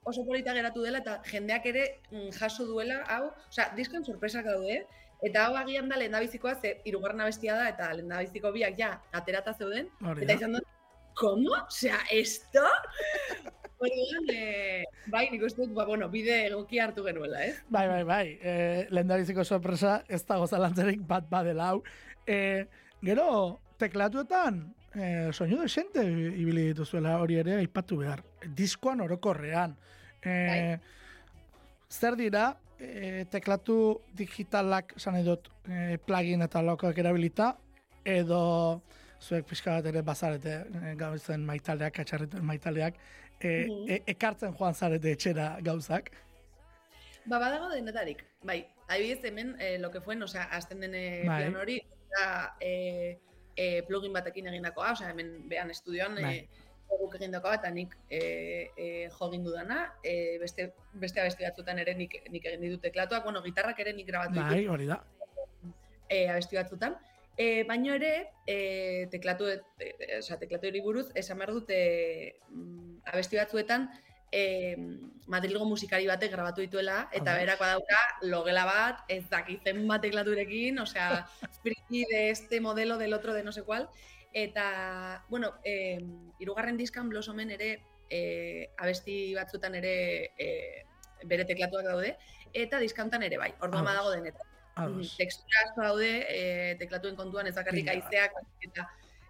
[0.09, 4.79] oso polita geratu dela, eta jendeak ere mm, jaso duela, hau, osea, diskan sorpresak daude,
[5.25, 9.89] eta hau agian da lehendabizikoa, ze hirugarren abestia da, eta lehendabiziko biak ja, aterata zeuden,
[10.05, 10.67] Hori eta izan dut,
[11.17, 11.55] ¿cómo?
[11.65, 12.63] Osea, esto?
[13.77, 17.59] Orduan, eh, bai, nik uste dut, ba, bueno, bide egokia hartu genuela, ez?
[17.69, 18.25] Bai, bai, bai.
[18.41, 18.53] E,
[18.89, 21.83] lehendabiziko sorpresa ez dago zalantzerik bat badela hau.
[22.25, 22.65] E,
[23.05, 23.27] gero,
[23.77, 24.63] teklatuetan,
[24.95, 28.23] e, soinu desente ibili dituzuela hori ere aipatu behar.
[28.57, 29.77] Diskoan orokorrean.
[30.23, 30.61] E, Bai.
[31.87, 37.55] Zer dira, e, teklatu digitalak, esan dut, e, plugin eta lokoak erabilita,
[38.05, 38.81] edo
[39.21, 42.95] zuek pixka bat ere bazarete, e, gauzen maitaleak, atxarreten maitaleak,
[43.39, 43.89] e, Mhm.
[43.89, 46.11] e, ekartzen joan zarete etxera gauzak.
[47.25, 48.23] Ba, badago denetarik.
[48.43, 51.41] Bai, adibidez hemen, eh, lo que fuen, osea, azten den eh, Bai.
[51.43, 51.81] piano hori,
[52.15, 53.19] da, eh,
[53.57, 56.35] eh, plugin batekin egindakoa, osea, hemen behan estudioan, Bai.
[56.37, 56.47] eh,
[56.89, 61.93] guk egindakoa, eta nik eh, eh, jo egin dudana, eh, beste, beste abesti batzutan ere
[61.97, 65.01] nik, nik egin ditut teklatuak, bueno, gitarrak ere nik grabatu ditut, Bai, hori da.
[66.09, 66.97] e, abesti batzutan.
[67.37, 72.39] E, baino ere, e, teklatu, e, e, osea, teklatu hori buruz, esan behar dut, e,
[72.49, 73.89] mm, abesti batzuetan,
[74.31, 74.75] e,
[75.27, 77.41] Madrilgo musikari batek grabatu dituela, eta Bai.
[77.43, 81.25] berak badauka logela bat, ez dakitzen bat teklaturekin, osea,
[81.63, 83.89] friki de este modelo, del otro, de no sé cual.
[84.33, 85.99] Eta, bueno, e,
[86.39, 87.71] irugarren diskan Blossomen ere
[88.09, 89.95] e, abesti batzutan ere
[90.37, 90.49] e,
[91.25, 92.13] bere teklatuak daude,
[92.53, 94.53] eta diskantan ere bai, orduan badago denetan.
[94.77, 95.15] Ados.
[95.17, 96.41] Tekstura asko daude, e,
[96.77, 98.13] teklatuen kontuan ez bakarrik Pila bat.
[98.13, 98.35] aizeak,
[98.69, 98.85] eta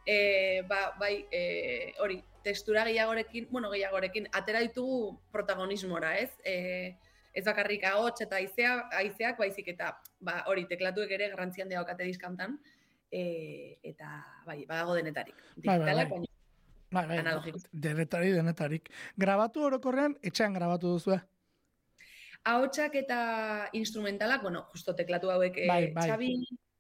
[0.07, 6.31] e, ba, bai, e, hori, tekstura gehiagorekin, bueno, gehiagorekin, atera ditugu protagonismora, ez?
[6.47, 6.95] E,
[7.38, 9.91] ez bakarrik ahots eta aizea, aizeak, baizik eta,
[10.23, 12.55] ba, hori, teklatuek ere garrantzian daukate diskantan,
[13.12, 15.36] e, eta, bai, badago denetarik.
[15.36, 16.26] Bai, bai, Digitalak, bai.
[16.89, 17.60] Bai, bai, Analogiko.
[17.72, 18.91] denetari, denetarik.
[19.17, 21.17] Grabatu orokorrean, etxean grabatu duzu,
[22.48, 26.08] ahotsak eta instrumentalak, bueno, justo teklatu hauek, eh, Bai, bai.
[26.10, 26.30] Xabi,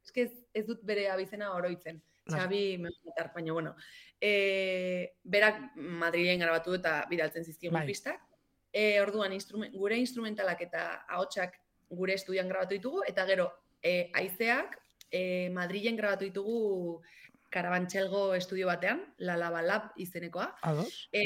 [0.05, 2.01] eske ez, dut bere abizena oroitzen.
[2.27, 2.39] Lasai.
[2.39, 3.75] Xabi Memotar, baina bueno.
[4.19, 7.85] E, berak Madrilen grabatu eta bidaltzen zizkigun Bai.
[7.87, 8.23] pistak.
[8.71, 11.59] E, orduan instrument, gure instrumentalak eta ahotsak
[11.89, 14.75] gure estudian grabatu ditugu eta gero e, aizeak
[15.11, 17.01] e, Madrilen grabatu ditugu
[17.49, 21.07] Karabantxelgo estudio batean, La Lava Lab izenekoa Ados?
[21.15, 21.23] e,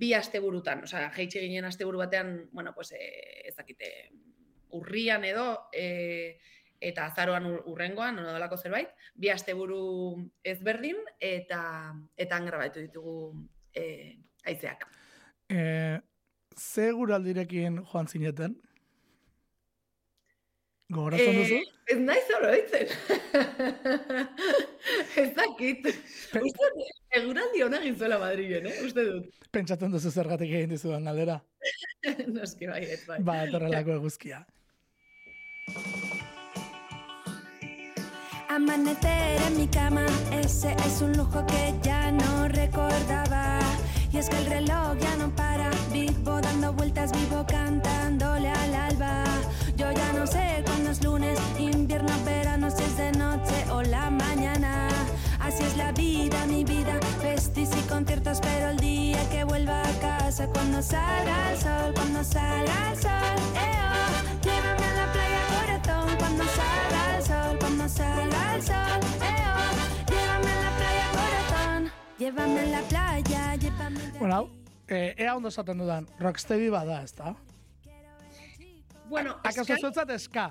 [0.00, 3.90] bi asteburutan, osea, jeitxe ginen asteburu batean, bueno, pues, e, ez dakite,
[4.70, 6.38] urrian edo, e,
[6.80, 13.16] eta azaroan ur- urrengoan, ono dolako zerbait, bi asteburu ezberdin, eta eta grabatu ditugu
[13.74, 14.16] e,
[14.48, 14.86] aizeak.
[15.50, 16.00] E,
[16.56, 18.56] ze guraldirekin joan zineten?
[20.90, 21.54] Gogoratzen duzu?
[21.60, 22.88] Eh, ez naiz oroitzen.
[25.22, 25.84] ez dakit.
[26.32, 26.88] Pe- Uste dut,
[27.20, 28.80] eguraldi hona egin zuela Madrilen, eh?
[28.86, 29.28] Uste dut.
[29.54, 31.38] Pentsatzen duzu zergatik egin dizudan galdera.
[32.34, 33.20] Noski bai, ez bai.
[33.22, 34.42] Ba, etorrelako eguzkia.
[38.48, 40.06] Amanecer en mi cama,
[40.42, 43.60] ese es un lujo que ya no recordaba.
[44.12, 49.24] Y es que el reloj ya no para, vivo dando vueltas, vivo cantándole al alba.
[49.80, 54.10] Yo ya no sé cuándo es lunes, invierno, verano, si es de noche o la
[54.10, 54.88] mañana.
[55.40, 59.92] Así es la vida, mi vida, festis y conciertos, pero el día que vuelva a
[59.98, 65.42] casa, cuando salga el sol, cuando salga el sol, eh, oh, llévame a la playa,
[65.56, 71.06] corazón, cuando salga el sol, cuando salga el sol, eh, oh, llévame a la playa,
[71.16, 74.50] corazón, llévame a la playa, llévame de Bueno, hau,
[74.88, 77.34] e, ea ondo esaten dudan, rocksteady bada, ez da?
[79.10, 80.48] Bueno, Akaso Sky- zuetzat eska?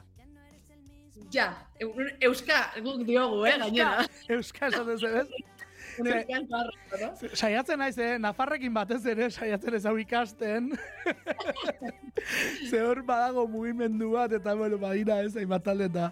[1.32, 1.46] ja,
[1.80, 4.06] eu- euska, guk diogu, eh, gainera.
[4.30, 5.28] Euska esaten zebez?
[7.34, 8.18] Saiatzen naiz, eh?
[8.22, 10.72] Nafarrekin batez ere, saiatzen ez hau ikasten.
[12.70, 16.12] Ze hor badago mugimendu bat, eta bueno, badira ez, hainbat talde, eta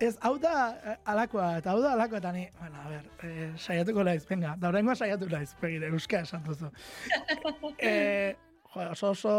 [0.00, 3.50] Ez, hau da eh, alakoa, eta hau da alakoa, eta ni, bueno, a ber, eh,
[3.60, 6.70] saiatuko naiz, venga, da horrengoa saiatu naiz, begire, euska esan duzu.
[7.78, 8.32] eh,
[8.72, 9.34] jo, oso oso,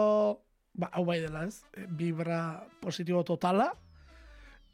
[0.73, 3.71] ba, hau bai dela ez, eh, vibra positibo totala,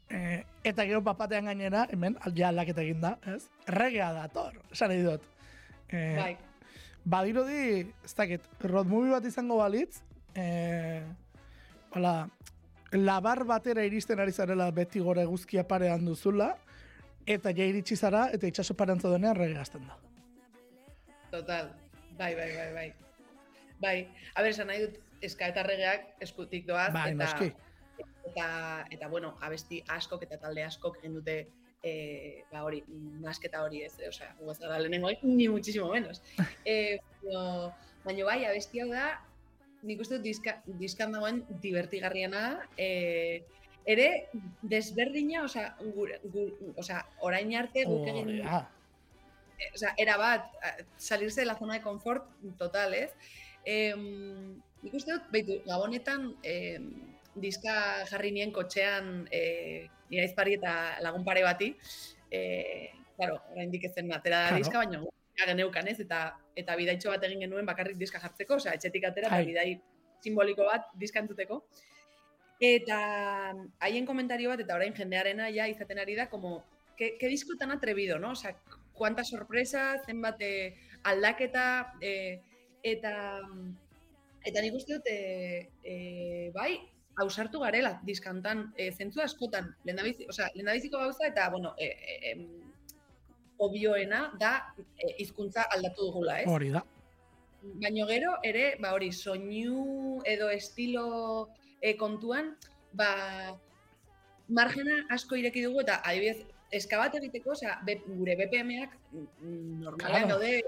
[0.08, 3.48] eh, eta gero papatean gainera, hemen, ja aldaketa egin da, ez?
[3.66, 5.24] Regea dator, esan nahi dut.
[5.88, 6.36] Eh, Bai.
[7.08, 10.02] Badirudi, ez dakit, road movie bat izango balitz,
[10.34, 11.02] eh,
[11.94, 12.28] hola,
[12.92, 16.54] labar batera iristen ari zarela beti gore eguzkia parean duzula,
[17.26, 19.98] eta ja iritsi zara, eta itxaso parean zaudenean rege da.
[21.30, 21.72] Total.
[22.18, 22.92] Bai, bai, bai, bai.
[23.80, 27.52] Bai, a ber, esan nahi dut, eska eta regeak eskutik doaz, Bai, eta, noski.
[28.30, 28.48] eta,
[28.90, 31.38] eta, bueno, abesti askok eta talde askok egin dute
[31.82, 32.82] eh, ba hori,
[33.22, 36.22] nasketa hori ez, osea, gu ez gara lehenengo, ni muchísimo menos.
[36.64, 39.12] eh, baina, baina bai, abesti hau da,
[39.86, 42.44] nik uste dut diska, diskan dagoen divertigarriena,
[42.76, 43.44] eh,
[43.88, 44.08] ere
[44.62, 48.64] desberdina, osea, gure, gure, osea, orain arte guk egin Hori da.
[49.58, 50.50] eh, o sea, era bat,
[50.96, 52.26] salirse de la zona de confort
[52.58, 53.12] total, ez?
[53.64, 53.94] Eh,
[54.82, 56.78] nik uste dut, baitu, gabonetan eh,
[57.38, 60.72] diska jarri nien kotxean eh, nire aizpari eta
[61.04, 61.72] lagun pare bati,
[62.30, 64.62] eh, claro, oraindik ez zen atera Claro.
[64.62, 65.02] diska, baina
[65.46, 66.22] geneukan ez, eta,
[66.56, 69.68] eta bidaitxo bat egin genuen bakarrik diska jartzeko, osea, etxetik atera, eta bidai
[70.24, 71.62] simboliko bat diska entzuteko.
[72.58, 72.98] Eta
[73.86, 76.64] haien komentario bat, eta orain jendearena ja izaten ari da, como,
[76.96, 78.32] que, que disco tan atrevido, no?
[78.34, 78.56] Osea,
[78.98, 82.42] kuanta sorpresa, zenbat eh, aldaketa, eh,
[82.82, 83.14] eta,
[84.48, 86.72] eta nik uste dut, eh, eh, bai,
[87.22, 91.94] ausartu garela diskantan, eh, zentzu askotan, lehendabizi, osea, lehendabiziko gauza, eta, bueno, eh,
[92.32, 92.46] em,
[93.58, 96.48] obioena da eh, hizkuntza aldatu dugula, ez?
[96.48, 96.84] Hori da.
[97.82, 101.48] Baino gero ere, ba hori, soinu edo estilo
[101.82, 102.52] e, kontuan,
[102.94, 103.58] ba
[104.48, 110.28] margena asko ireki dugu eta adibidez, eska bat egiteko, osea, be, gure BPM-ak mm, normalean
[110.28, 110.36] Claro.
[110.36, 110.62] daude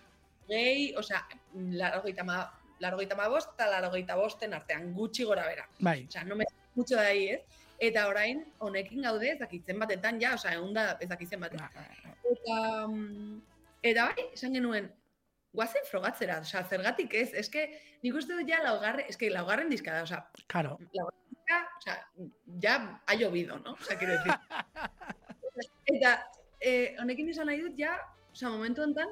[0.51, 1.23] gehi, osea,
[1.55, 2.43] largoita ma,
[2.81, 5.67] largoita ma bost eta largoita bosten artean, gutxi gora bera.
[5.81, 6.07] Bai.
[6.09, 7.41] Osea, no me mucho de ahí, ez?
[7.81, 11.71] Eta orain, honekin gaude, ez dakitzen batetan, ja, osea, egun da ez dakitzen batetan.
[11.75, 13.39] Ba, Eta, mm,
[13.83, 14.91] eta bai, esan genuen,
[15.53, 17.65] guazen frogatzera, osea, zergatik ez, eske,
[18.03, 20.77] nik uste dut ja laugarren, eske, laugarren diska da, osea, Claro.
[20.93, 21.97] laugarren diska, osea,
[22.63, 23.73] ja ha llovido, no?
[23.81, 24.33] Osea, quiero decir.
[25.97, 26.15] Eta,
[26.61, 27.97] eh, honekin esan nahi dut, ja,
[28.33, 29.09] osea, momentu honetan,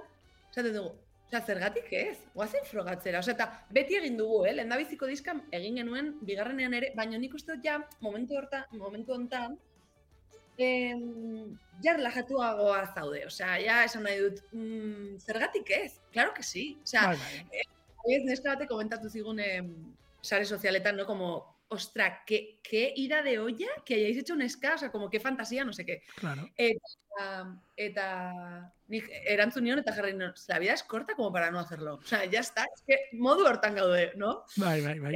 [0.52, 0.92] esaten dugu,
[1.28, 6.14] osea, zergatik ez, guazen frogatzera, osea, eta beti egin dugu, eh, lehendabiziko diskan egin genuen,
[6.24, 9.58] bigarrenean ere, baina nik uste dut ja, momentu hortan, momentu honetan,
[10.58, 16.78] em, ja relajatuagoa zaude, osea, ja esan nahi dut, mm, zergatik ez, claro que sí,
[16.82, 17.66] osea, Bai, bai.
[18.08, 21.04] Ez, neska bate komentatu zigun em, sare sozialetan, ¿no?
[21.04, 25.10] Como, ostra, qué, qué ira de olla que hayáis hecho un ska, o sea, como
[25.10, 26.02] qué fantasía, no sé qué.
[26.16, 26.48] Claro.
[26.56, 28.06] Eta, eta
[28.88, 31.96] nik erantzun nion eta jarri nion, la vida es corta como para no hacerlo.
[31.96, 34.44] O sea, ya está, es que modu hortan gaude, no?
[34.56, 35.14] Bai, bai, bai.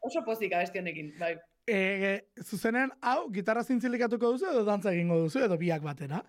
[0.00, 1.36] Oso pozik abesti honekin, bai.
[1.66, 6.24] E, zuzenean, hau, gitarra zintzilikatuko duzu edo dantza egingo duzu edo biak batera?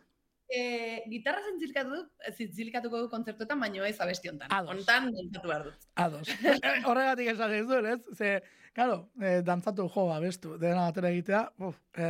[0.53, 4.51] E, gitarra zintzilikatu du, zintzilikatuko du kontzertuetan, baino ez abesti hontan.
[4.53, 4.75] Ados.
[4.75, 5.87] Hontan, dantzatu behar dut.
[6.03, 6.27] Ados.
[6.53, 8.01] E, Horregatik esan ez duen, ez?
[8.13, 8.33] Ze,
[8.75, 12.09] claro, e, dantzatu jo abestu, dena batera egitea, uf, e,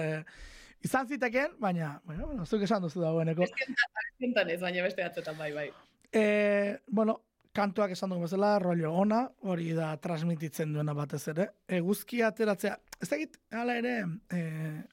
[0.83, 3.47] izan zitekeen, baina, bueno, bueno, zuk esan duzu dagoeneko.
[3.47, 5.69] Abesti hontan ez, baina beste batzuetan bai, bai.
[6.11, 6.25] E,
[6.91, 7.21] bueno,
[7.55, 11.47] kantuak esan dugu bezala, rollo ona, hori da transmititzen duena batez ere.
[11.79, 13.97] Eguzkia ateratzea, ez dakit, hala ere,
[14.35, 14.43] e,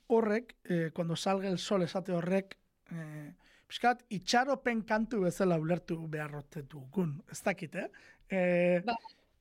[0.06, 2.60] horrek, e, cuando salga el sol esate horrek,
[2.92, 3.33] e,
[3.70, 7.88] pixkat, itxaropen kantu bezala ulertu beharrote dugun, ez dakit, eh?
[8.29, 8.40] E,
[8.87, 8.96] Ba,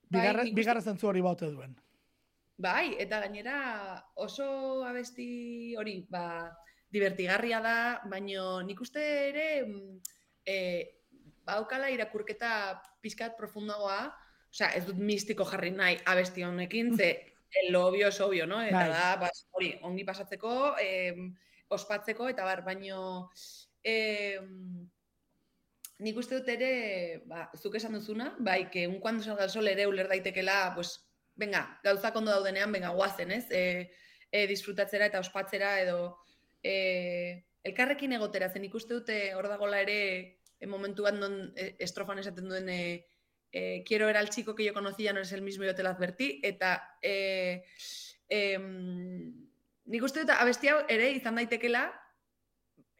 [0.10, 1.76] bigarre, nik uste- bigarre zentzu hori baute duen.
[2.60, 6.52] Bai, eta gainera oso abesti hori, ba,
[6.92, 7.76] divertigarria da,
[8.10, 10.00] baino nik uste ere mm,
[10.46, 10.56] e,
[11.46, 14.10] baukala irakurketa pizkat profundagoa,
[14.52, 17.12] osea, ez dut mistiko jarri nahi abesti honekin, ze
[17.72, 18.62] lo obvio es obvio, no?
[18.62, 18.90] Eta Bai.
[18.90, 21.32] da, ba, hori, ongi pasatzeko, em,
[21.70, 23.30] ospatzeko, eta bar, baino
[23.84, 24.88] em,
[26.00, 26.72] nik uste dut ere,
[27.30, 30.98] ba, zuk esan duzuna, bai, que un cuando salga el sol ere uler daitekela, pues,
[31.36, 33.46] venga, gauzak ondo daudenean, venga, guazen, ez?
[33.52, 33.92] E,
[34.32, 36.20] e, disfrutatzera eta ospatzera edo
[36.64, 40.00] e, elkarrekin egotera, zen ikuste dute hor dagola ere
[40.60, 42.82] e, momentu bat non e, estrofan esaten duen e,
[43.52, 45.90] e, quiero ver al chico que yo conocía, no eres el mismo, yo te lo
[45.90, 47.64] advertí, eta e,
[48.30, 49.49] em,
[49.90, 51.88] nik uste dut abesti hau ere izan daitekela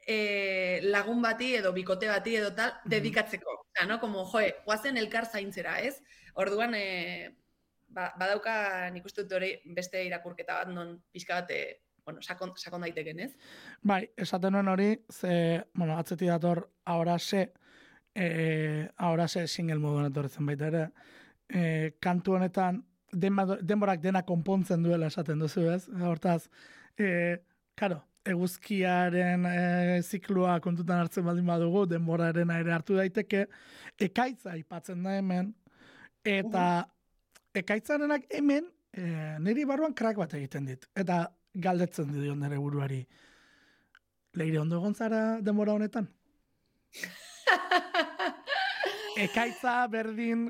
[0.10, 3.58] e, lagun bati edo bikote bati edo tal, dedikatzeko.
[3.60, 4.00] Osea, no?
[4.02, 6.00] Como, joe, guazen elkar zaintzera, ez?
[6.40, 7.36] Orduan, e,
[7.94, 12.56] ba, badauka nik uste dut hori beste irakurketa bat non pixka bat, e, bueno, sakon,
[12.58, 13.32] sakon daiteken, ez?
[13.86, 17.52] Bai, esaten nuen hori, ze, bueno, atzeti dator ahora se,
[18.16, 20.88] eh, ahora se single moduan etorretzen baita ere,
[21.50, 25.88] eh, kantu honetan denborak dena konpontzen duela esaten duzu, ez?
[25.90, 26.50] Hortaz,
[27.04, 27.40] eh,
[27.80, 33.46] karo, eguzkiaren eh, ziklua kontutan hartzen baldin badugu, denboraren ere hartu daiteke,
[34.00, 35.54] ekaitza aipatzen da hemen,
[36.26, 36.66] eta
[37.58, 40.86] ekaitzarenak hemen eh, niri barruan krak bat egiten dit.
[40.96, 43.02] Eta galdetzen dio nire buruari,
[44.38, 46.08] leire ondo egon zara denbora honetan?
[49.20, 50.46] Ekaitza berdin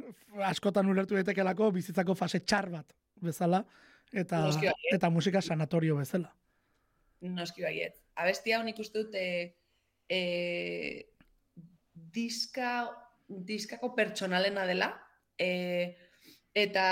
[0.46, 3.64] askotan ulertu daitekelako bizitzako fase txar bat bezala
[4.12, 6.34] eta Noski eta musika sanatorio bezala.
[7.22, 8.00] Noski baiet.
[8.19, 9.56] Abesti hau nik uste dut e,
[10.10, 10.19] e,
[11.93, 12.89] diska,
[13.28, 14.93] diskako pertsonalena dela.
[15.38, 15.95] E,
[16.56, 16.86] eta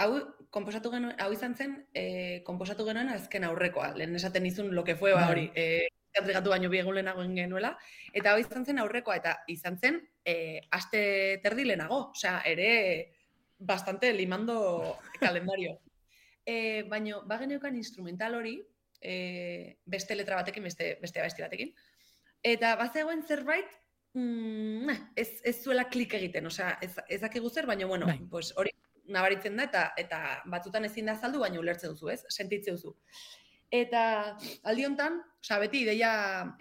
[0.00, 0.10] hau
[0.50, 3.92] konposatu genuen, hau izan zen, e, konposatu genuen azken aurrekoa.
[3.96, 5.30] Lehen esaten izun lo que fue, ba Bai.
[5.30, 5.46] hori.
[5.54, 7.74] E, entregatu baino bi egun lehenago genuela.
[8.16, 11.02] Eta hau izan zen aurrekoa, eta izan zen e, aste
[11.44, 12.10] terdi lehenago.
[12.16, 12.70] Osea, ere
[13.58, 15.78] bastante limando kalendario.
[16.46, 18.60] E, baino, bageneukan instrumental hori,
[19.00, 21.74] e, beste letra batekin, beste, beste abesti batekin.
[22.46, 23.72] Eta bazegoen zerbait,
[24.14, 27.20] mm, ez, ez zuela klik egiten, osea, ez, ez
[27.52, 28.20] zer, baina, bueno, Bai.
[28.30, 28.70] pues hori
[29.08, 32.22] nabaritzen da, eta, eta batzutan ezin da azaldu, baina ulertzen duzu, ez?
[32.28, 32.94] Sentitze duzu.
[33.70, 36.10] Eta aldi hontan, osea, beti ideia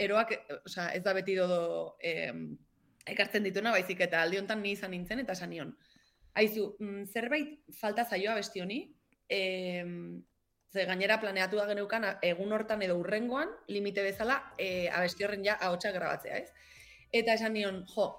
[0.01, 0.33] eroak,
[0.65, 2.57] osea, ez da beti dodo em,
[3.05, 5.75] ekartzen dituna, baizik eta aldi hontan ni izan nintzen, eta esan nion.
[6.35, 8.79] Aizu, mm, zerbait falta zaioa besti honi,
[9.29, 10.23] em,
[10.73, 15.53] ze gainera planeatu da geneukan egun hortan edo urrengoan, limite bezala, e, abesti horren ja
[15.61, 16.51] ahotsa grabatzea, ez?
[17.11, 18.09] Eta esan nion, jo,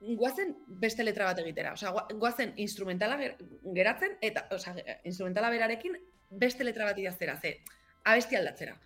[0.00, 1.72] guazen beste letra bat egitera.
[1.74, 3.36] Osea, gua- guazen instrumentala ger-
[3.74, 5.96] geratzen, eta, osea, instrumentala berarekin
[6.30, 7.56] beste letra bat idaztera, ze,
[8.04, 8.76] abesti aldatzera.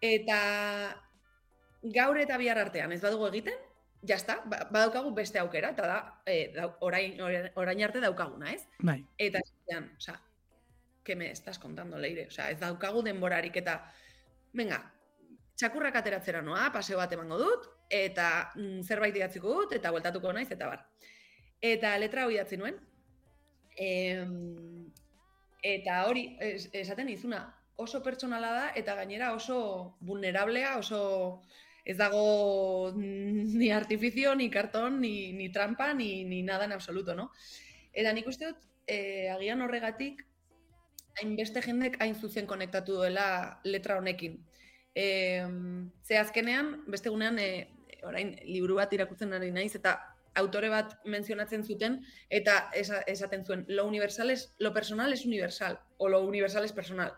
[0.00, 0.38] Eta
[1.82, 3.54] gaur eta bihar artean ez badugu egiten,
[4.08, 7.20] ja está, ba- badaukagu beste aukera, eta da, e, dau- orain,
[7.54, 8.64] orain, arte daukaguna, ez?
[8.78, 9.38] Bai, Eta
[9.98, 10.16] osea,
[11.10, 12.28] que me estás contando, Leire?
[12.30, 13.72] Osea, ez daukagu denborarik eta,
[14.54, 14.76] venga,
[15.58, 20.46] txakurrak ateratzera noa, paseo bat emango dut, eta mm, zerbait idatziko dut, eta bueltatuko naiz,
[20.54, 20.84] eta bar.
[21.72, 22.78] Eta letra hori datzi nuen.
[23.74, 24.86] Em,
[25.72, 27.42] eta hori, es, esaten izuna,
[27.74, 29.58] oso pertsonala da, eta gainera oso
[30.06, 31.02] vulnerablea, oso
[31.82, 37.32] ez dago ni artifizio, ni karton, ni, ni trampa, ni, ni nada en absoluto, no?
[37.90, 40.28] Eta nik uste dut, eh, agian horregatik,
[41.18, 44.38] hainbeste jendek hain zuzen konektatu duela letra honekin.
[44.94, 45.06] E,
[46.04, 47.68] ze azkenean, beste gunean, e,
[48.06, 49.98] orain, liburu bat irakurtzen ari naiz, eta
[50.40, 55.78] autore bat menzionatzen zuten, eta esa, esaten zuen, lo universal es, lo personal es universal,
[55.98, 57.12] o lo universal es personal.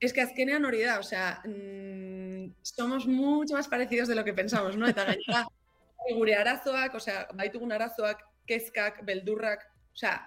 [0.00, 4.34] Es que azkenean hori da, o sea, mm, somos mucho más parecidos de lo que
[4.34, 4.86] pensamos, no?
[4.86, 5.46] Eta gainera,
[6.14, 10.20] gure arazoak, o sea, baitugun arazoak, kezkak, beldurrak, o sea,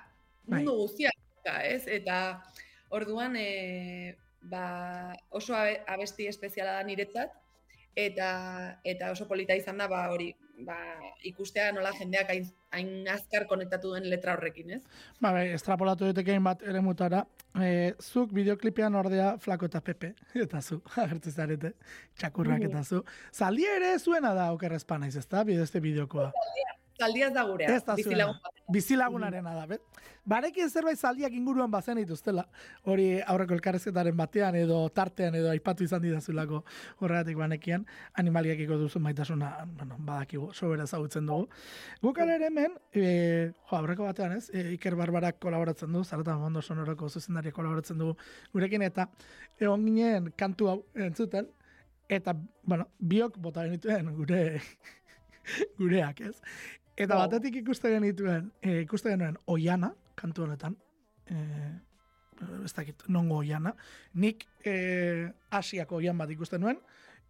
[0.48, 1.16] mundu guztiak,
[1.64, 1.88] ez?
[1.88, 2.44] Eta
[2.90, 7.34] orduan, e, ba, oso abe- abesti espeziala da niretzat,
[7.96, 10.30] eta eta oso polita izan da ba hori
[10.66, 10.76] ba,
[11.24, 14.82] ikustea nola jendeak hain, hain azkar konektatu duen letra horrekin, ez?
[15.22, 17.24] Ba, bai, estrapolatu ditekein bat ere mutara.
[17.56, 20.14] E, zuk bideoklipean ordea Flako eta Pepe,
[20.46, 21.74] eta zu, agertu zarete,
[22.20, 23.04] txakurrak eta zu.
[23.34, 25.82] Zalia ere zuena da okerrezpa naiz, ez da, beste
[27.00, 27.08] bideokoa.
[27.08, 28.64] Zaldiaz da gurea, Ez da bizilagun zuena.
[28.70, 29.82] Bizilagunarena da, bet?
[30.30, 32.44] Barekin zerbait zaldiak inguruan bazen dituztela.
[32.86, 36.64] Hori aurreko elkarrezketaren batean edo tartean edo aipatu izan didazulako
[37.00, 41.48] horregatik banekian, animaliakiko duzu maitasuna, bueno, badakigu, sobera ezagutzen dugu.
[42.04, 43.06] Guk ere hemen, e,
[43.70, 48.18] jo, aurreko batean ez, e, Iker Barbarak kolaboratzen du, Zarata Mondo Sonoroko zuzendariak kolaboratzen dugu
[48.54, 49.10] gurekin, eta
[49.60, 51.50] egon ginen kantu hau entzuten,
[52.10, 54.44] eta, bueno, biok bota genituen gure
[55.80, 56.36] gureak, ez?
[57.00, 57.30] Eta Wow.
[57.30, 60.76] batetik ikuste genituen, e, ikuste genuen Oiana, kantu honetan,
[61.32, 61.36] e,
[62.66, 63.74] ez dakit, nongo Oiana,
[64.14, 66.80] nik e, Asiako oian bat ikusten nuen,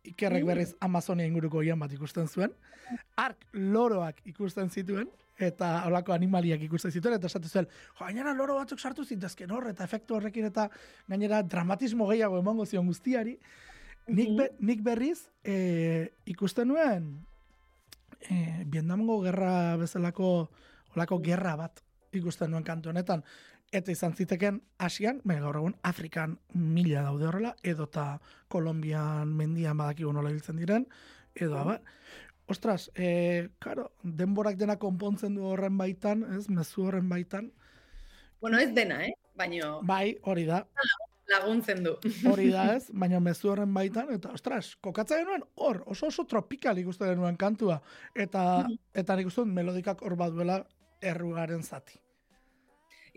[0.04, 0.48] Ikerrek Mm.
[0.48, 2.54] berriz Amazonia inguruko oian bat ikusten zuen,
[3.18, 7.68] ark loroak ikusten zituen, eta holako animaliak ikusten zituen, eta esatu zuen,
[8.00, 10.70] gainera loro batzuk sartu zitezken hor, eta efektu horrekin, eta
[11.08, 13.38] gainera dramatismo gehiago emango zion guztiari,
[14.08, 17.26] nik, be, nik berriz e, ikusten nuen
[18.20, 20.50] e, Vietnamgo gerra bezalako
[20.96, 23.24] olako gerra bat ikusten nuen kantu honetan.
[23.72, 28.18] Eta izan ziteken Asian, baina gaur egun Afrikan mila daude horrela, edota
[28.50, 30.88] Kolombian mendian badakigu nola hiltzen diren,
[31.36, 31.84] edo abar.
[32.50, 37.52] Ostras, e, karo, denborak dena konpontzen du horren baitan, ez, mezu horren baitan.
[38.42, 39.14] Bueno, ez dena, eh?
[39.38, 40.64] Baino Bai, hori da,
[41.30, 41.96] laguntzen du.
[42.32, 46.78] hori da ez, baina mezu horren baitan, eta ostras, kokatza genuen hor, oso oso tropikal
[46.82, 47.80] ikusten genuen kantua,
[48.16, 48.44] eta,
[48.94, 50.62] eta nik uste melodikak hor baduela
[51.02, 52.00] errugaren zati.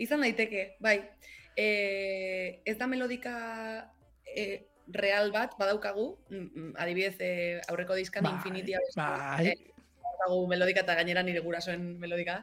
[0.00, 0.98] Izan daiteke, bai.
[1.56, 1.66] E,
[2.64, 3.34] ez da melodika
[4.24, 9.52] e, real bat badaukagu, mm, mm, adibidez e, aurreko diskan Bai, Infinity abesti, bai.
[9.52, 12.40] e, badaukagu melodika eta gainera nire gurasoen melodika.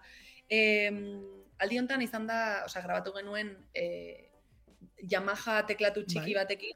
[0.49, 0.61] E,
[1.59, 4.28] aldi hontan izan da, osea, grabatu genuen e,
[5.11, 6.43] Yamaha teklatu txiki Bai.
[6.43, 6.75] batekin.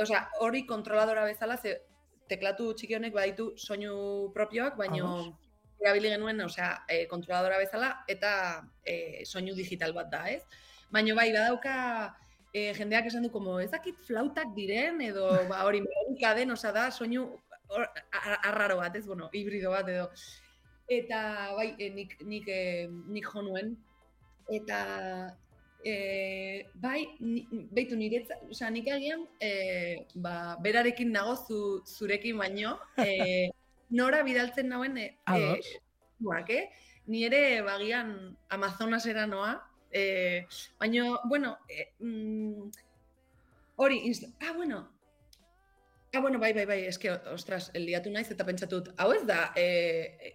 [0.00, 1.74] Osea, hori kontroladora bezala, ze
[2.30, 5.10] teklatu txiki honek baditu soinu propioak, baino
[5.80, 8.30] erabili genuen, osea, e, kontroladora bezala, eta
[8.84, 10.42] e, soinu digital bat da, ez?
[10.94, 11.74] Baina bai, badauka
[12.52, 16.72] e, jendeak esan du, como, ez dakit flautak diren, edo ba, hori melodika den, osea,
[16.74, 17.28] da, soinu
[18.48, 20.08] arraro bat, ez, bueno, hibrido bat, edo.
[20.88, 21.20] Eta
[21.54, 23.76] bai, e, nik, nik, e, nik jo nuen,
[24.50, 24.80] eta
[25.84, 32.78] e, bai, ni, beitu niretza, osea, nik agian, e, ba, berarekin nago zu, zurekin baino,
[32.98, 33.50] e,
[33.98, 35.66] nora bidaltzen nauen, e, Ados.
[36.18, 36.68] Buak, eh?
[37.06, 39.54] Ni ere bagian Amazonasera noa,
[39.90, 40.46] eh,
[40.80, 42.70] baina, bueno, eh, mm,
[43.76, 44.92] hori, inst- ah, bueno,
[46.12, 50.34] ah, bueno, bai, bai, bai, eske, ostras, eldiatu naiz eta pentsatut, hau ez da, eh,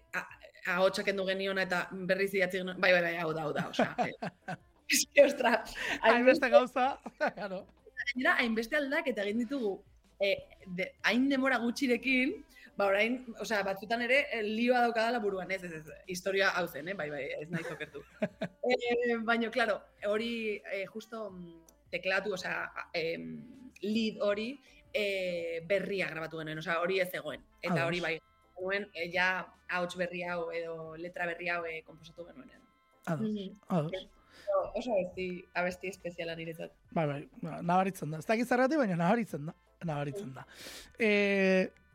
[0.66, 3.94] ahotsak endu geniona eta berriz genuen, bai, bai, bai, hau da, hau da, osea,
[4.90, 7.00] eske, ostras, Hainbeste gauza,
[7.36, 7.66] claro.
[8.14, 9.78] gainera, hainbeste aldak eta egin ditugu,
[10.20, 12.34] eh, de, hain demora gutxirekin,
[12.78, 16.88] ba orain, osea, batzutan ere eh, lioa daukadala buruan, ez, ez, ez, historia hau zen,
[16.90, 16.94] eh?
[16.98, 18.02] bai, bai, ez nahi zokertu.
[18.24, 19.80] eh, baina, claro,
[20.10, 21.60] hori eh, justo mm,
[21.94, 23.28] teklatu, osea, em,
[23.84, 24.56] lead hori
[24.94, 27.44] eh, berria grabatu genuen, osea, hori ez zegoen.
[27.62, 28.16] Eta hori bai,
[28.58, 29.30] genuen, eh, ja
[29.74, 32.60] ahots berri hau edo letra berri hau eh, konposatu genuen.
[33.06, 33.56] Ados, Mhm.
[33.68, 34.08] ados.
[34.74, 36.74] Oso abesti, abesti espeziala niretzat.
[36.94, 38.20] Bai, bai, ba, nabaritzen da.
[38.22, 39.56] Ez dakit zergatik, baina nabaritzen da.
[39.84, 40.46] Nabaritzen da.
[40.98, 41.12] E,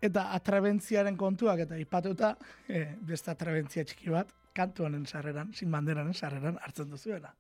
[0.05, 2.35] eta atrebentziaren kontuak eta ipatuta,
[2.69, 7.35] e, beste atrebentzia txiki bat, kantu honen sarreran, sin banderaren sarreran hartzen duzuela.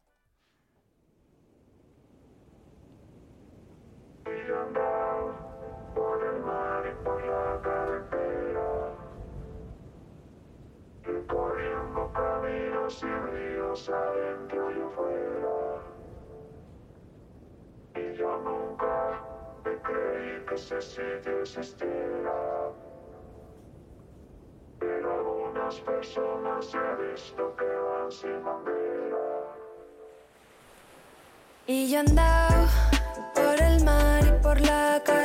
[13.86, 15.56] adentro y afuera.
[17.94, 19.20] Y yo nunca
[19.64, 22.70] me creí que ese sitio existiera.
[24.80, 29.26] Pero algunas personas he visto que van sin bandera.
[31.66, 32.66] Y yo andaba
[33.34, 35.17] por el mar y por la calle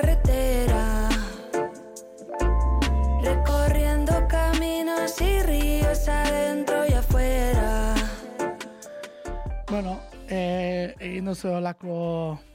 [9.73, 9.99] Bueno,
[10.29, 11.93] eh, egin duzu olako,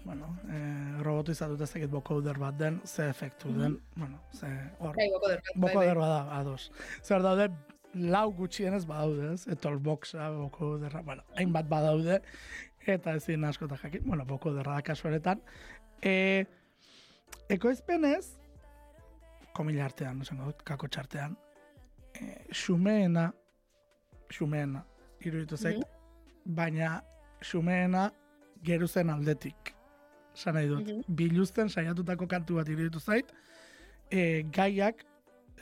[0.05, 4.47] bueno, eh, robotizatuta ez dakit vocoder bat den, ze efektu den, bueno, ze
[4.79, 5.39] hor, Bai, boko bai.
[5.57, 6.69] vocoder bada, ados.
[7.03, 7.49] Zer daude,
[7.95, 9.49] lau gutxienez badaude, ez?
[9.49, 12.21] Etolboxa, vocoderra, bueno, hainbat badaude,
[12.87, 15.43] eta ezin askota jakin, bueno, vocoderra da kasu honetan.
[16.01, 16.47] E,
[17.51, 18.37] ekoizpenez,
[19.59, 21.35] komila artean, esango kako txartean,
[22.15, 23.33] e, xumeena,
[24.31, 24.87] xumeena,
[25.19, 25.98] iruditu zait,
[26.45, 27.03] baina
[27.43, 28.13] xumeena
[28.65, 29.75] geruzen aldetik.
[30.35, 31.01] Esan nahi dut, Mhm.
[31.17, 33.33] biluzten saiatutako kantu bat iruditu zait,
[34.11, 35.05] e, gaiak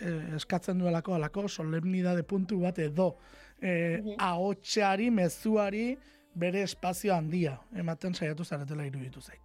[0.01, 3.16] e, eskatzen duelako alako solemnidade puntu bat edo
[3.62, 4.14] e, Mhm.
[4.18, 5.97] ahotsari, mezuari
[6.35, 9.41] bere espazio handia ematen saiatu zaretela iruditu zait.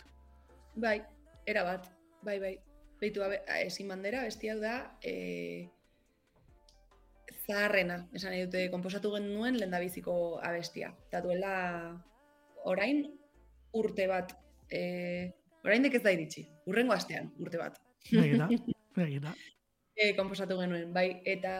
[0.76, 1.02] Bai,
[1.46, 1.88] era bat,
[2.24, 2.58] bai, bai.
[3.00, 3.22] Beitu,
[3.66, 5.70] ezin bandera, bestiak da, e,
[7.52, 10.91] zaharrena, esan nahi dute, konposatu genuen lehendabiziko abestia.
[11.10, 11.54] Eta duela
[12.72, 13.06] orain
[13.78, 14.34] urte bat,
[14.70, 15.32] e,
[15.66, 17.80] orain ez da iritsi, urrengo astean urte bat.
[18.10, 18.47] Begira,
[18.97, 19.36] begira.
[19.95, 21.54] E, konposatu genuen, bai, eta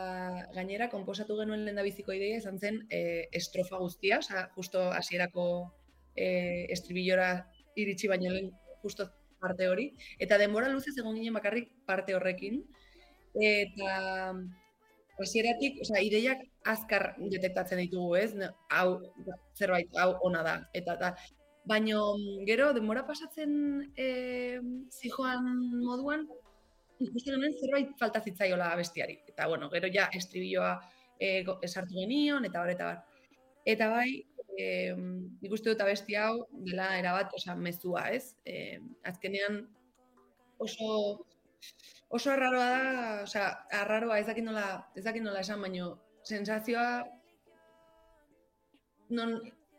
[0.56, 5.46] gainera konposatu genuen lehendabiziko ideia izan zen e, estrofa guztia, oza, justo hasierako
[6.16, 7.34] e, estribillora
[7.76, 9.12] iritsi baino lehen justo
[9.42, 12.62] parte hori, eta denbora luzez egon ginen bakarrik parte horrekin,
[13.42, 14.34] eta
[15.20, 16.42] hasieratik, osea, ideiak
[16.72, 18.32] azkar detektatzen ditugu, ez?
[18.70, 19.02] Hau,
[19.58, 21.16] zerbait, hau ona da, eta da,
[21.64, 22.16] Baino,
[22.48, 23.52] gero, denbora pasatzen
[23.94, 24.06] e,
[24.90, 25.46] zijoan
[25.84, 26.24] moduan,
[27.02, 29.20] ikusten genuen zerbait falta zitzaiola bestiari.
[29.30, 30.72] Eta, bueno, gero ja estribilloa
[31.20, 33.28] e, go- esartu genion, eta bar, eta bar.
[33.76, 34.10] Eta bai,
[34.58, 34.66] e,
[34.98, 38.34] nik uste dut abesti hau dela erabat, osea, mezua, ez?
[38.46, 38.80] E,
[39.14, 39.62] azkenean
[40.62, 41.28] oso
[42.12, 43.48] oso arraroa da, osea,
[43.82, 45.94] arraroa ez dakit nola, ez dakit nola esan, baino
[46.28, 47.04] sensazioa
[49.16, 49.38] non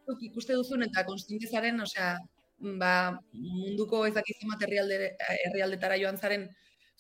[0.08, 2.14] zuk ikuste duzun eta konstiente zaren, osea,
[2.80, 2.94] ba,
[3.32, 5.12] munduko ez dakit zenbat herrialde,
[5.48, 6.48] herrialdetara joan zaren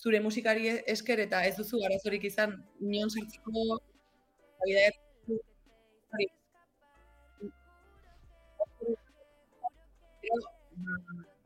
[0.02, 3.80] zure musikari esker eta ez duzu arazorik izan nion sartzeko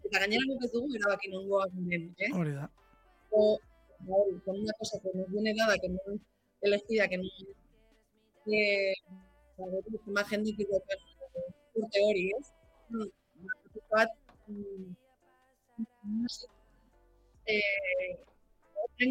[0.07, 2.30] Eta gainera guk ez dugu erabaki nongoak den, eh?
[2.34, 2.68] Hori da.
[3.37, 3.59] o
[4.09, 6.21] hori, con una cosa que nos viene dada, que no es
[6.63, 7.25] elegida, que no
[8.47, 8.95] que
[10.05, 11.03] zema jendek izaten
[11.81, 12.47] urte hori, ez?
[12.91, 13.11] Mm,
[13.91, 14.15] bat,
[14.49, 14.95] mm,
[16.23, 16.47] no sé,
[17.47, 18.13] eh,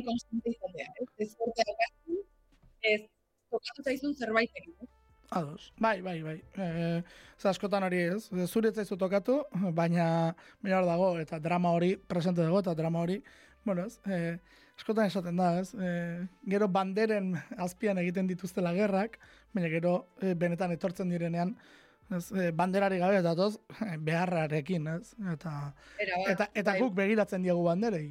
[0.06, 1.10] konstante izatea, ez?
[1.26, 2.20] Ez urte daukazu,
[2.94, 3.02] ez
[3.52, 4.92] tokatu zaizun zerbaitekin, ez?
[5.36, 5.74] Ados.
[5.82, 6.36] Bai, bai, bai.
[6.62, 6.66] E,
[7.42, 8.30] ze askotan hori ez.
[8.46, 9.40] Zure zaizu tokatu,
[9.74, 10.08] baina
[10.64, 13.18] hor dago, eta drama hori presente dago, eta drama hori,
[13.66, 13.98] bueno ez,
[14.78, 15.72] askotan esaten da, ez.
[15.74, 15.90] E,
[16.52, 19.18] gero banderen azpian egiten dituztela gerrak,
[19.56, 21.56] baina gero e, benetan etortzen direnean,
[22.12, 23.56] ez, e, banderari gabe eta toz,
[24.08, 25.16] beharrarekin, ez.
[25.34, 25.56] Eta,
[26.02, 26.84] Era bat, eta, eta bai.
[26.84, 28.10] guk begiratzen diegu banderei.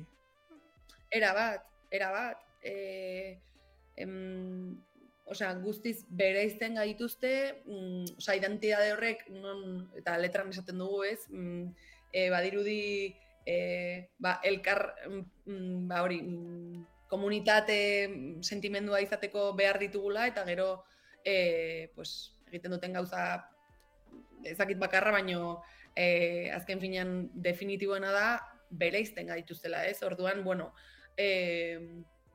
[1.15, 2.41] Era bat, era bat.
[2.65, 3.37] E,
[4.01, 4.75] em,
[5.31, 7.35] osea, guztiz bereizten gaituzte,
[7.65, 11.69] mm, osea, identitate horrek, non, eta letran esaten dugu ez, mm,
[12.13, 12.81] e, badirudi,
[13.47, 14.95] e, ba, elkar,
[15.47, 17.79] mm, ba, hori, mm, komunitate
[18.09, 20.85] mm, sentimendua izateko behar ditugula, eta gero,
[21.25, 23.45] e, pues, egiten duten gauza
[24.45, 25.63] ezakit bakarra, baino
[25.97, 28.27] e, azken finean definitiboena da
[28.71, 30.03] bereizten gaituztela, ez?
[30.03, 30.73] Orduan, bueno,
[31.17, 31.79] e,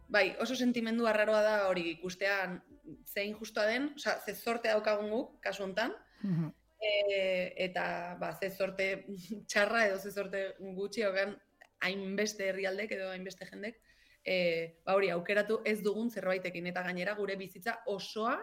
[0.08, 2.62] bai, oso sentimendu arraroa da hori ikustea
[3.06, 6.50] zein justua den, osea, ze zorte daukagun guk, kasu hontan, Mhm.
[6.80, 9.06] E, eta ba, ze zorte
[9.48, 11.36] txarra edo ze zorte gutxi hogan
[11.82, 13.80] hainbeste herrialdek edo hainbeste jendek,
[14.26, 18.38] e, ba hori, aukeratu ez dugun zerbaitekin, eta gainera gure bizitza osoa,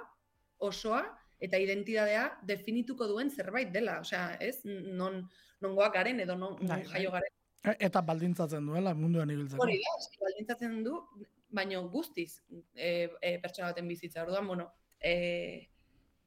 [0.59, 1.03] osoa,
[1.41, 4.63] eta identidadea definituko duen zerbait dela, osea, ez?
[4.65, 5.21] Non,
[5.61, 6.93] nongoak garen edo non, non Bai, bai.
[6.95, 7.33] jaio garen.
[7.67, 9.63] E- Eta baldintzatzen duela munduan ibiltzeko.
[9.63, 11.01] Hori da, baldintzatzen du,
[11.57, 12.43] baino guztiz
[12.75, 14.23] e, e, pertsona baten bizitza.
[14.25, 14.71] Orduan, bueno,
[15.01, 15.69] e,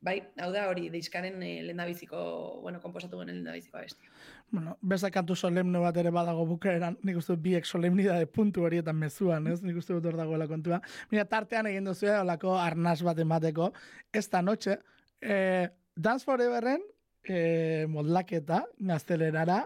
[0.01, 2.19] bai, hau da hori, deiskaren e, lehendabiziko,
[2.63, 4.11] bueno, komposatu genen lehendabiziko abestia.
[4.51, 8.97] Bueno, beste kantu solemne bat ere badago bukaeran, nik uste dut biek solemnidade puntu horietan
[8.97, 9.59] mezuan, ez?
[9.65, 10.81] Nik uste dut hor dagoela kontua.
[11.11, 13.73] Mira, tartean egin duzu olako arnaz bat emateko,
[14.13, 14.79] esta noche,
[15.21, 16.81] eh, Dance Foreverren
[17.27, 19.65] eh, modlaketa, gaztelerara,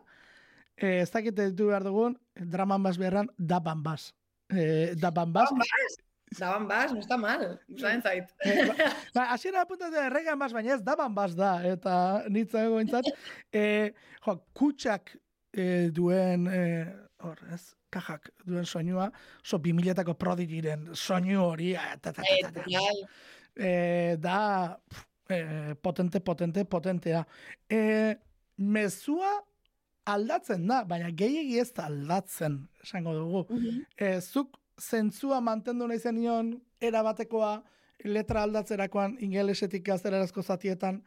[0.78, 4.14] Eh, ez dakit ditu behar dugun, draman bas beharran, da bambas.
[4.50, 5.50] Eh, da bambas.
[6.40, 7.60] Daban bas, no está mal.
[7.80, 8.30] Zain zait.
[8.46, 13.08] Eh, ba, ba, asiera apuntate erregan bas, baina ez daban bas da, eta nitza egointzat.
[13.54, 13.94] Eh,
[14.26, 15.12] jo, kutsak
[15.54, 16.88] eh, duen, eh,
[17.22, 19.12] hor, ez, kajak duen soinua,
[19.44, 22.84] oso bimiletako prodigiren soinu hori, ah, ta, ta, ta, ta, ta.
[23.54, 24.40] Eh, da
[24.90, 27.22] pf, eh, potente, potente, potentea.
[27.70, 28.16] Eh,
[28.58, 29.36] mezua
[30.10, 33.62] aldatzen da, baina gehiegi ez da aldatzen, esango dugu.
[33.98, 37.54] Eh, zuk zentzua mantendu nahi zenion, erabatekoa,
[38.04, 41.02] letra aldatzerakoan ingelesetik gaztelerazko zatietan,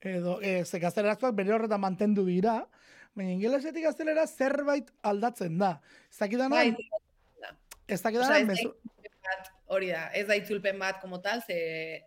[0.00, 2.60] edo, e, ze gaztelerazkoak bere horretan mantendu dira,
[3.16, 5.74] baina ingelesetik gaztelera zerbait aldatzen da.
[6.10, 6.74] Ez dakidana, Bai,
[7.88, 11.42] ez dakidana, ez da mezu, itzulpen bat, hori da, ez da itzulpen bat como tal,
[11.42, 11.58] ze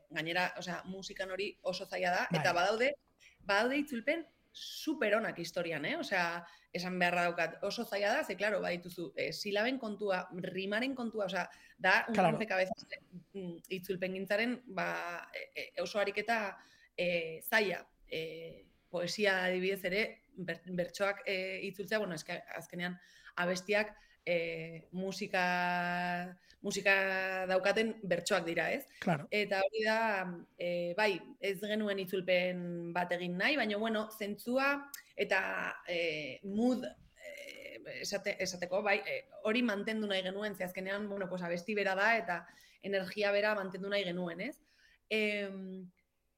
[0.09, 2.61] gainera, osea, musikan hori oso zaila da, eta Bai.
[2.61, 2.93] badaude,
[3.45, 5.95] badaude itzulpen super onak historian, eh?
[5.99, 6.43] Osea,
[6.73, 10.21] esan beharra daukat, oso zaila da, ze, claro, badituzu, eh, silaben kontua,
[10.51, 11.47] rimaren kontua, osea,
[11.77, 12.31] da, un Claro.
[12.31, 12.85] rompecabezas
[13.33, 16.57] mm, itzulpen gintzaren, ba, e, e, oso ariketa
[16.97, 17.85] e, zaila.
[18.07, 20.03] E, poesia adibidez ere,
[20.35, 21.35] ber, bertsoak e,
[21.69, 22.97] itzultzea, bueno, eske, azkenean
[23.39, 23.95] abestiak
[24.25, 25.43] e, musika,
[26.61, 26.95] musika
[27.49, 28.85] daukaten bertsoak dira, ez?
[28.99, 29.99] claro, Eta hori da,
[30.57, 34.73] e, bai, ez genuen itzulpen bat egin nahi, baina, bueno, zentzua
[35.15, 35.41] eta
[35.89, 41.41] e, mood e, esate, esateko, bai, e, hori mantendu nahi genuen, ze azkenean, bueno, pues
[41.41, 42.43] abesti bera da eta
[42.83, 44.57] energia bera mantendu nahi genuen, ez?
[45.09, 45.89] Em,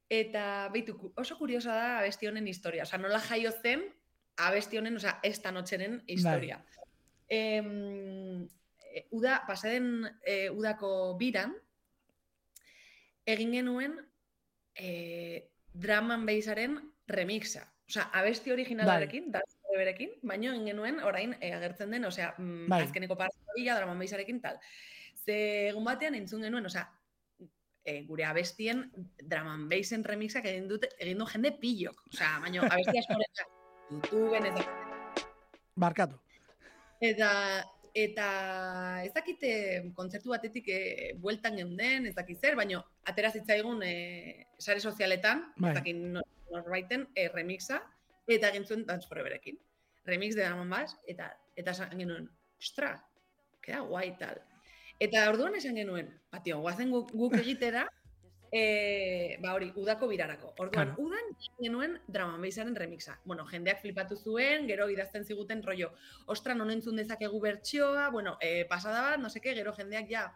[0.09, 3.85] eta, beitu, oso kuriosa da abesti honen historia, osea, nola jaio zen
[4.37, 6.63] abesti honen, osea, esta notxeren historia.
[7.29, 8.47] Em,
[8.93, 11.55] e, uda, pasaden e, udako biran,
[13.25, 13.97] egin genuen
[14.75, 17.67] e, draman beizaren remixa.
[17.89, 19.41] Osea, abesti originalarekin, bai.
[19.73, 22.83] berekin, baino egin genuen orain e, agertzen den, osea, mm, Bai.
[22.85, 24.59] azkeneko partia draman beisarekin tal.
[25.25, 26.85] Ze egun batean entzun genuen, osea,
[27.83, 28.85] e, gure abestien
[29.19, 32.05] draman beisen remixak egin dute egin du jende pillok.
[32.13, 33.43] Osea, baino abesti askoren
[33.91, 34.67] YouTubeen eta
[35.75, 36.22] barkatu.
[37.03, 37.29] Eta
[37.93, 38.27] eta
[39.05, 39.49] ez dakite
[39.93, 40.77] kontzertu batetik e,
[41.21, 45.69] bueltan geunden, ez dakit zer, baino atera zitzaigun e, sare sozialetan, Bai.
[45.69, 47.81] ez dakit nor- norbaiten e, remixa
[48.25, 49.59] eta egin zuen Dance Foreverekin.
[50.07, 52.25] Remix de Damon Bass eta eta esan genuen,
[52.59, 52.95] ostra,
[53.61, 54.39] queda guai tal.
[55.03, 57.85] Eta orduan esan genuen, patio, guazen guk, guk egitera,
[58.53, 60.53] e, ba hori, udako birarako.
[60.59, 60.93] Orduan, Claro.
[61.01, 63.19] udan genuen Drum and Bassaren remixa.
[63.25, 65.91] Bueno, jendeak flipatu zuen, gero idazten ziguten rollo,
[66.27, 70.27] ostra, non entzun dezakegu bertsioa, bueno, e, pasada bat, no seke, gero jendeak ja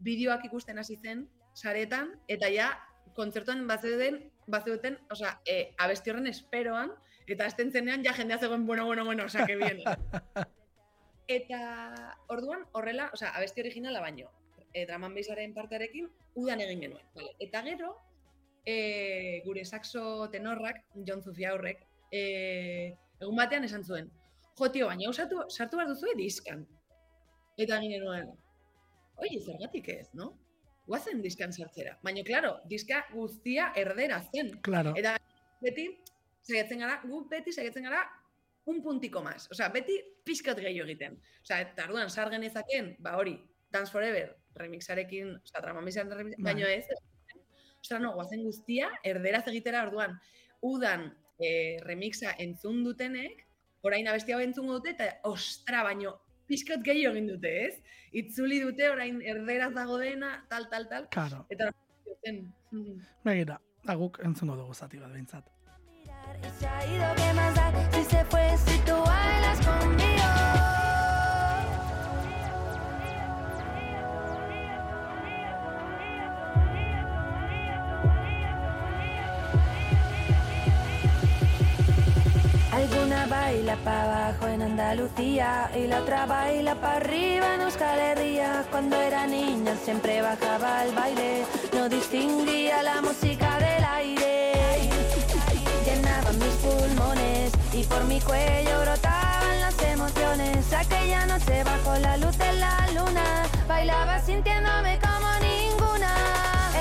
[0.00, 2.72] bideoak ikusten hasi zen, saretan, eta ja,
[3.14, 6.90] kontzertuan bazeuden, bazeuden, osea, e, abesti horren esperoan,
[7.28, 9.78] eta azten zenean ja jendea zegoen, bueno, bueno, bueno, osea, que bien.
[11.28, 14.32] eta orduan horrela, osea, abesti originala baino,
[14.72, 16.08] e, draman beisaren partearekin,
[16.40, 17.06] udan egin genuen.
[17.16, 17.34] Vale.
[17.40, 17.92] Eta gero,
[18.64, 22.22] e, gure saxo tenorrak, Jon Zufiaurrek, e,
[23.20, 24.10] egun batean esan zuen,
[24.58, 26.64] jo, tio, baina usatu, sartu behar duzu diskan.
[27.58, 28.32] Eta egin genuen,
[29.20, 30.32] oie, zergatik ez, no?
[30.86, 31.94] Guazen diskan sartzera.
[32.02, 34.50] Baina, klaro, diska guztia erdera zen.
[34.66, 35.14] Claro, Eta
[35.62, 35.86] beti,
[36.42, 38.02] saiatzen gara, gu beti saiatzen gara
[38.66, 39.48] un puntiko más.
[39.50, 41.18] Osea, beti pixkat gehiago egiten.
[41.42, 43.36] Osea, eta orduan sar genezaken, ba hori,
[43.72, 46.52] Dance Forever remixarekin, osea, Dramamisen remix, Bai.
[46.52, 46.86] baino ez.
[47.82, 50.18] Osea, no, guazen guztia erderaz egitera orduan,
[50.62, 51.08] udan
[51.42, 53.46] eh, remixa entzun dutenek,
[53.82, 56.14] orain abesti hau entzungo dute, eta ostra, baino
[56.46, 57.74] pixkat gehiago egin dute, ez?
[58.22, 61.46] Itzuli dute orain erderaz dago dena, tal, tal, tal, claro.
[61.50, 61.72] eta
[62.22, 62.44] zen.
[63.26, 65.50] Begira, da guk entzungo dugu zati bat behintzat.
[67.92, 70.11] Si se fue, si tú bailas conmigo.
[83.32, 88.64] Baila para abajo en Andalucía y la otra baila para arriba en Euskal Herria.
[88.70, 94.52] Cuando era niña siempre bajaba al baile, no distinguía la música del aire.
[95.86, 100.72] Llenaban mis pulmones y por mi cuello brotaban las emociones.
[100.84, 103.26] Aquella noche bajo la luz de la luna
[103.66, 106.12] bailaba sintiéndome como ninguna.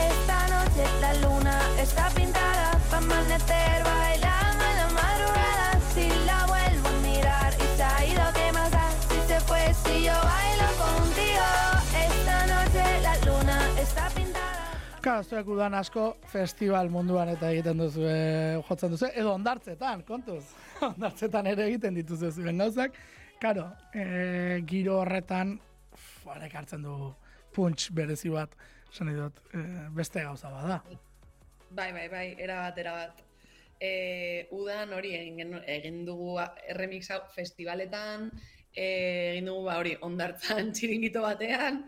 [0.09, 4.30] Esta noche la luna está pintada para amanecer bailando
[15.01, 18.03] zuek udan asko festival munduan eta egiten duzu,
[18.67, 20.43] jotzen duzu, edo ondartzetan, kontuz.
[20.91, 22.93] ondartzetan ere egiten dituzu zuen gauzak.
[23.41, 25.55] Karo, e, giro horretan,
[26.29, 27.13] horrek hartzen du
[27.55, 28.53] punch berezi bat,
[28.91, 29.63] esan dut, e,
[29.97, 30.77] beste gauza bada.
[31.71, 33.25] Bai, bai, bai, erabat, erabat.
[33.81, 36.37] E, udan hori egin, egin dugu
[36.77, 38.29] remix hau festivaletan,
[38.69, 38.85] e,
[39.33, 41.87] egin dugu ba, hori ondartzan txiringito batean,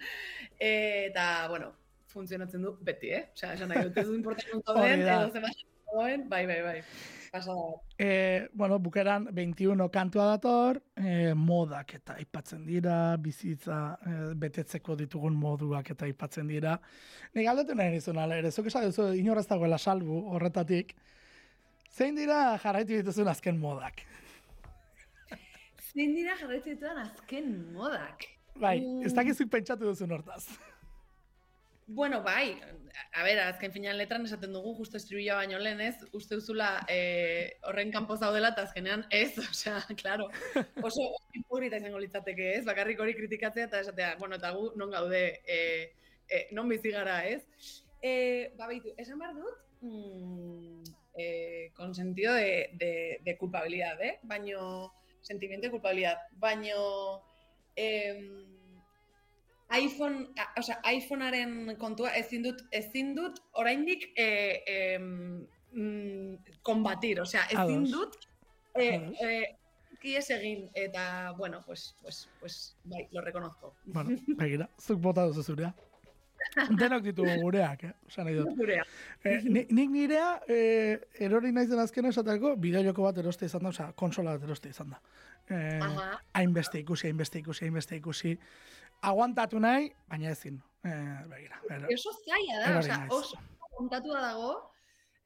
[0.58, 0.74] e,
[1.12, 1.76] eta, bueno,
[2.14, 3.26] funtzionatzen du beti, eh?
[3.34, 5.52] Osea, esan nahi dut, ez du importante den, edo zema
[5.94, 6.80] den, bai, bai, bai.
[7.34, 7.82] Pasada.
[7.98, 15.34] E, bueno, bukeran 21 kantua dator, e, modak eta aipatzen dira, bizitza e, betetzeko ditugun
[15.38, 16.76] moduak eta aipatzen dira.
[17.34, 20.94] Nik aldatu nahi nizun, ala ere, zuk esan duzu, inorrez dagoela salbu horretatik,
[21.90, 24.06] zein dira jarraitu dituzun azken modak?
[25.90, 28.30] Zein dira jarraitu dituzun azken modak?
[28.62, 30.46] Bai, ez dakizuk pentsatu duzun hortaz.
[31.86, 32.62] Bueno, bai,
[33.12, 37.58] a ber, azken finan letran esaten dugu, justo estribila baino lehen ez, uste duzula eh,
[37.68, 40.30] horren kanpo zaudela, eta azkenean ez, osea, claro,
[40.82, 45.24] oso hipurita izango litzateke ez, bakarrik hori kritikatzea eta esatea, bueno, eta gu non gaude,
[45.46, 45.92] eh,
[46.30, 47.44] eh, non bizi gara ez.
[48.02, 54.20] Eh, ba, baitu, esan behar dut, mm, eh, con sentido de, de, de culpabilidad, eh?
[54.24, 57.24] baino, sentimiento de culpabilidad, baino,
[57.76, 58.20] eh,
[59.72, 67.22] iPhone, a, o sea, iPhonearen kontua ezin dut ezin dut oraindik eh eh mm, combatir,
[67.22, 68.18] o sea, ezin dut
[68.76, 69.56] eh eh
[70.02, 73.74] kies egin eta bueno, pues pues pues bai, lo reconozco.
[73.86, 75.74] Bueno, begira, zuk bota duzu zurea.
[76.78, 77.94] Denok ditugu gureak, eh?
[78.08, 78.50] Osa nahi dut.
[78.58, 78.84] Gurea.
[79.24, 83.92] Eh, ni- nik nirea, eh, erori naizen azkena esateko, bideojoko bat eroste izan da, oza,
[83.96, 85.00] konsola bat eroste izan da.
[85.50, 85.80] Eh,
[86.34, 88.38] hainbeste ikusi, hainbeste ikusi, hainbeste ikusi.
[89.04, 90.60] Aguantatu nahi, baina ezin.
[90.84, 90.92] Eh,
[91.32, 93.12] begira, ero- Oso zaila da, osea, naiz.
[93.12, 93.38] oso
[93.76, 94.52] kontatua dago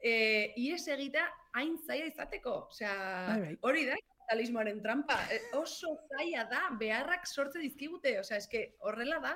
[0.01, 2.55] eh ies egitea hain zaila izateko.
[2.71, 2.93] Osea,
[3.27, 3.57] Bai, bai.
[3.61, 5.17] hori da kapitalismoaren trampa.
[5.33, 9.35] Eh, oso zaila da, beharrak sortze dizkigute, osea, eske horrela da.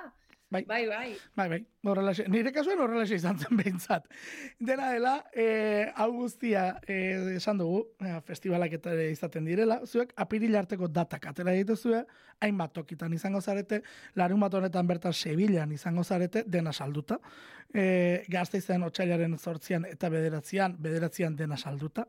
[0.52, 0.64] Bai.
[0.68, 1.16] Bai, bai.
[1.34, 4.04] Bai, bai, horrelaxe, nire kasuan horrelaxe izan zen behintzat.
[4.60, 5.46] Dena dela, e,
[5.96, 6.96] hau guztia e,
[7.38, 12.02] esan dugu, e, festivalak eta izaten direla, zuek apirila arteko datak atera dituzue,
[12.44, 13.80] hainbat tokitan izango zarete,
[14.20, 17.16] larun bat honetan bertan Sevillan izango zarete, dena salduta.
[17.72, 17.86] E,
[18.28, 22.04] gazteizen otxailaren zortzian eta bederatzean, bederatzean dena salduta.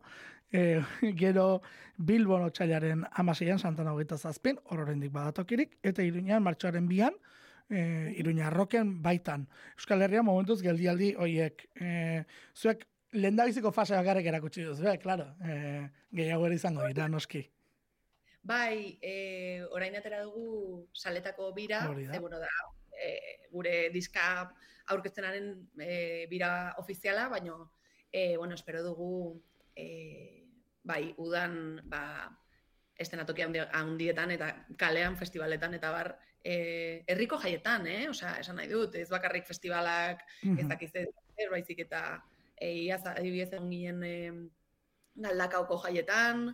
[0.52, 0.82] E,
[1.22, 1.62] gero
[1.96, 7.16] Bilbon otxailaren amaseian, Santana hogeita zazpin, hor oraindik badatokirik, eta iruñan, martxoaren bian,
[7.70, 9.47] e, Iruña Roken baitan.
[9.78, 11.70] Euskal Herria momentuz geldialdi hoiek.
[11.76, 15.36] E, zuek lehendabiziko fase bakarrik erakutsi duzu, eh, claro.
[15.45, 17.43] E, gehiago ere izango dira, noski.
[18.43, 22.49] Bai, e, orain atera dugu saletako bira, ze, bueno, da,
[22.91, 24.49] e, gure diska
[24.91, 27.72] aurkeztenaren e, bira ofiziala, baino,
[28.11, 29.41] e, bueno, espero dugu,
[29.76, 30.43] e,
[30.84, 32.03] bai, udan, ba,
[32.99, 38.08] estenatoki handi- handietan eta kalean, festivaletan, eta bar, e, herriko jaietan, eh?
[38.12, 41.08] Osea, esan nahi dut, ez bakarrik festivalak, ez dakiz ez,
[41.39, 42.04] ez baizik eta
[42.56, 44.18] e, iaz adibidez egon ginen e,
[45.24, 46.50] galdakaoko jaietan,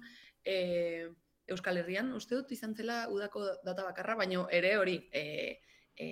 [0.45, 1.09] e,
[1.49, 5.23] Euskal Herrian, uste dut izan zela udako data bakarra, baino ere hori e,
[5.97, 6.09] e,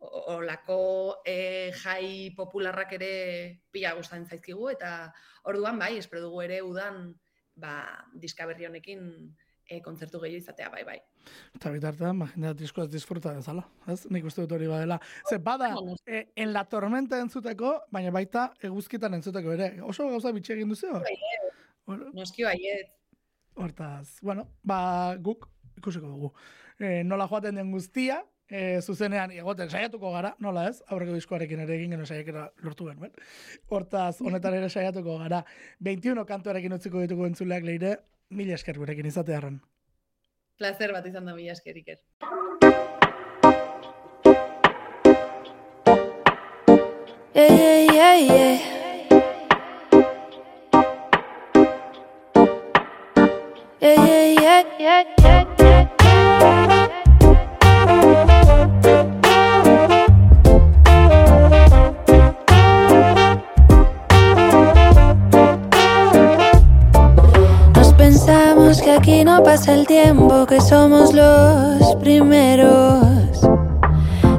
[0.00, 0.80] olako
[1.28, 3.12] e, jai popularrak ere
[3.70, 5.10] pila gustatzen zaizkigu, eta
[5.50, 7.10] orduan bai, espero dugu ere udan
[7.60, 7.74] ba,
[8.16, 9.04] diska berri honekin
[9.70, 10.96] e, kontzertu gehiago izatea, bai, bai.
[11.54, 13.62] Eta bitartean, ba, jendea diskoaz disfruta dezala.
[13.92, 14.02] Ez?
[14.10, 14.98] Nik uste dut hori badela.
[15.28, 15.70] Ze, bada,
[16.06, 19.70] e, en la tormenta entzuteko, baina baita eguzkitan entzuteko ere.
[19.86, 20.90] Oso gauza bitxe egin duzu?
[21.86, 22.90] Hor- Noski baiet,
[23.60, 26.32] Hortaz, bueno, ba, guk ikusiko dugu.
[26.78, 30.78] E, nola joaten den guztia, e, zuzenean egoten saiatuko gara, nola ez?
[30.88, 33.12] Aurreko diskoarekin ere egin genuen saiakera lortu genuen.
[33.68, 35.42] Hortaz, honetan ere saiatuko gara.
[35.80, 37.98] 21 kantuarekin utziko ditugu entzuleak leire,
[38.30, 39.60] mila esker gurekin izatearen.
[40.58, 41.98] placer bat izan da mila eskerik er.
[47.34, 48.60] Yeah, yeah, yeah, yeah.
[53.80, 54.04] Yeah,
[54.40, 55.86] yeah, yeah, yeah, yeah,
[58.84, 58.99] yeah.
[69.50, 73.40] Pasa el tiempo, que somos los primeros.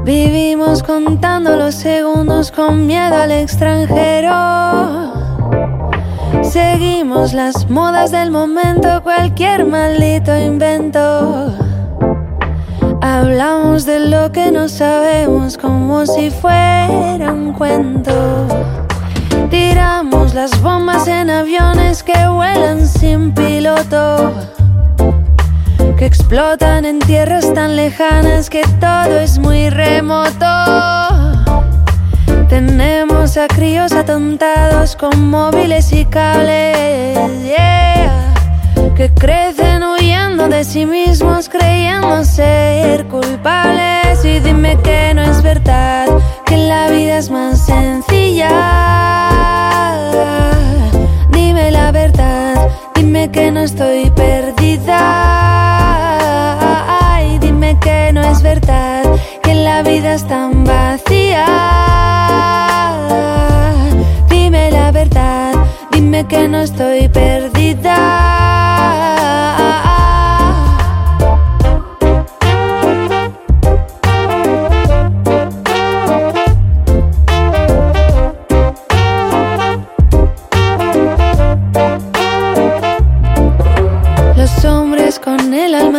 [0.06, 4.32] Vivimos contando los segundos con miedo al extranjero.
[6.42, 11.58] Seguimos las modas del momento, cualquier maldito invento.
[13.02, 18.48] Hablamos de lo que no sabemos como si fuera un cuento.
[19.50, 24.61] Tiramos las bombas en aviones que vuelan sin piloto.
[26.02, 30.48] Que explotan en tierras tan lejanas que todo es muy remoto.
[32.50, 37.20] Tenemos a críos atontados con móviles y cables.
[38.96, 44.26] Que crecen huyendo de sí mismos creyendo ser culpables.
[44.26, 46.08] Y dime que no es verdad,
[46.48, 48.50] que la vida es más sencilla.
[51.30, 55.71] Dime la verdad, dime que no estoy perdida.
[58.42, 59.04] Verdad,
[59.44, 61.46] que la vida es tan vacía.
[64.30, 65.54] Dime la verdad,
[65.92, 68.41] dime que no estoy perdida.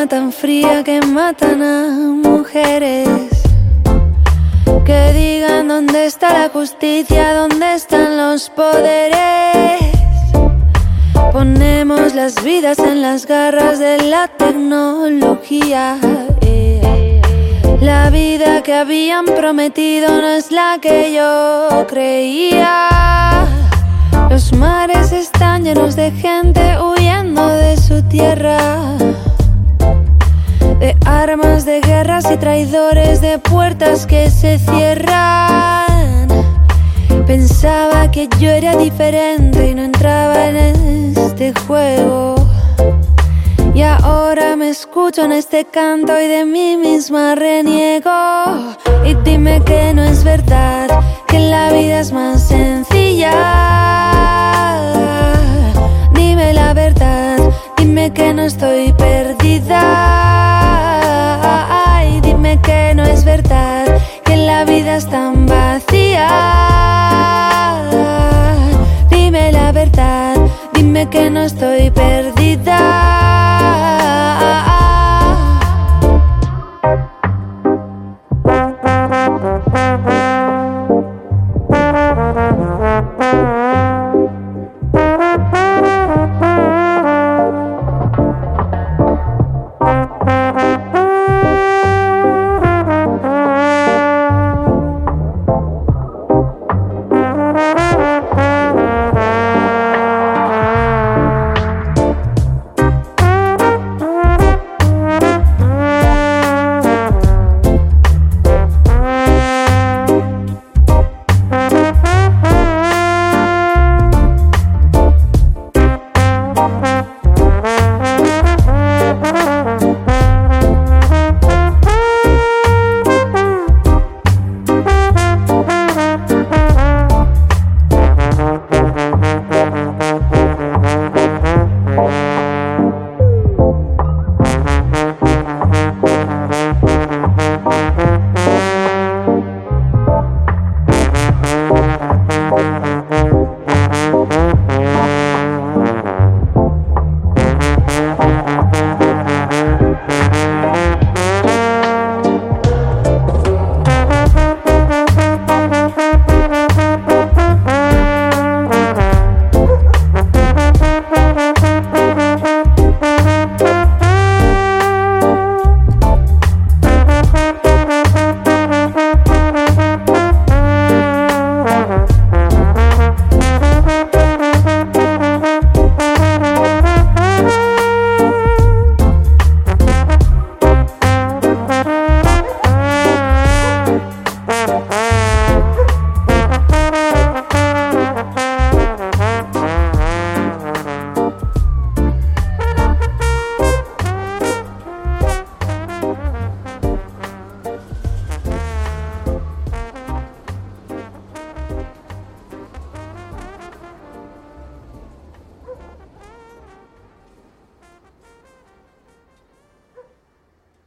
[0.06, 1.88] Tan fría que matan a
[2.28, 3.08] mujeres.
[4.84, 9.80] Que digan dónde está la justicia, dónde están los poderes.
[11.32, 15.98] Ponemos las vidas en las garras de la tecnología.
[16.40, 17.20] eh.
[17.80, 22.88] La vida que habían prometido no es la que yo creía.
[24.30, 28.81] Los mares están llenos de gente huyendo de su tierra.
[31.04, 36.28] Armas de guerras y traidores, de puertas que se cierran.
[37.26, 42.34] Pensaba que yo era diferente y no entraba en este juego.
[43.74, 48.10] Y ahora me escucho en este canto y de mí misma reniego.
[49.04, 50.88] Y dime que no es verdad,
[51.26, 53.32] que la vida es más sencilla.
[56.12, 57.38] Dime la verdad,
[57.78, 60.51] dime que no estoy perdida
[63.24, 66.28] verdad que la vida es tan vacía.
[69.10, 70.36] Dime la verdad,
[70.74, 73.21] dime que no estoy perdida.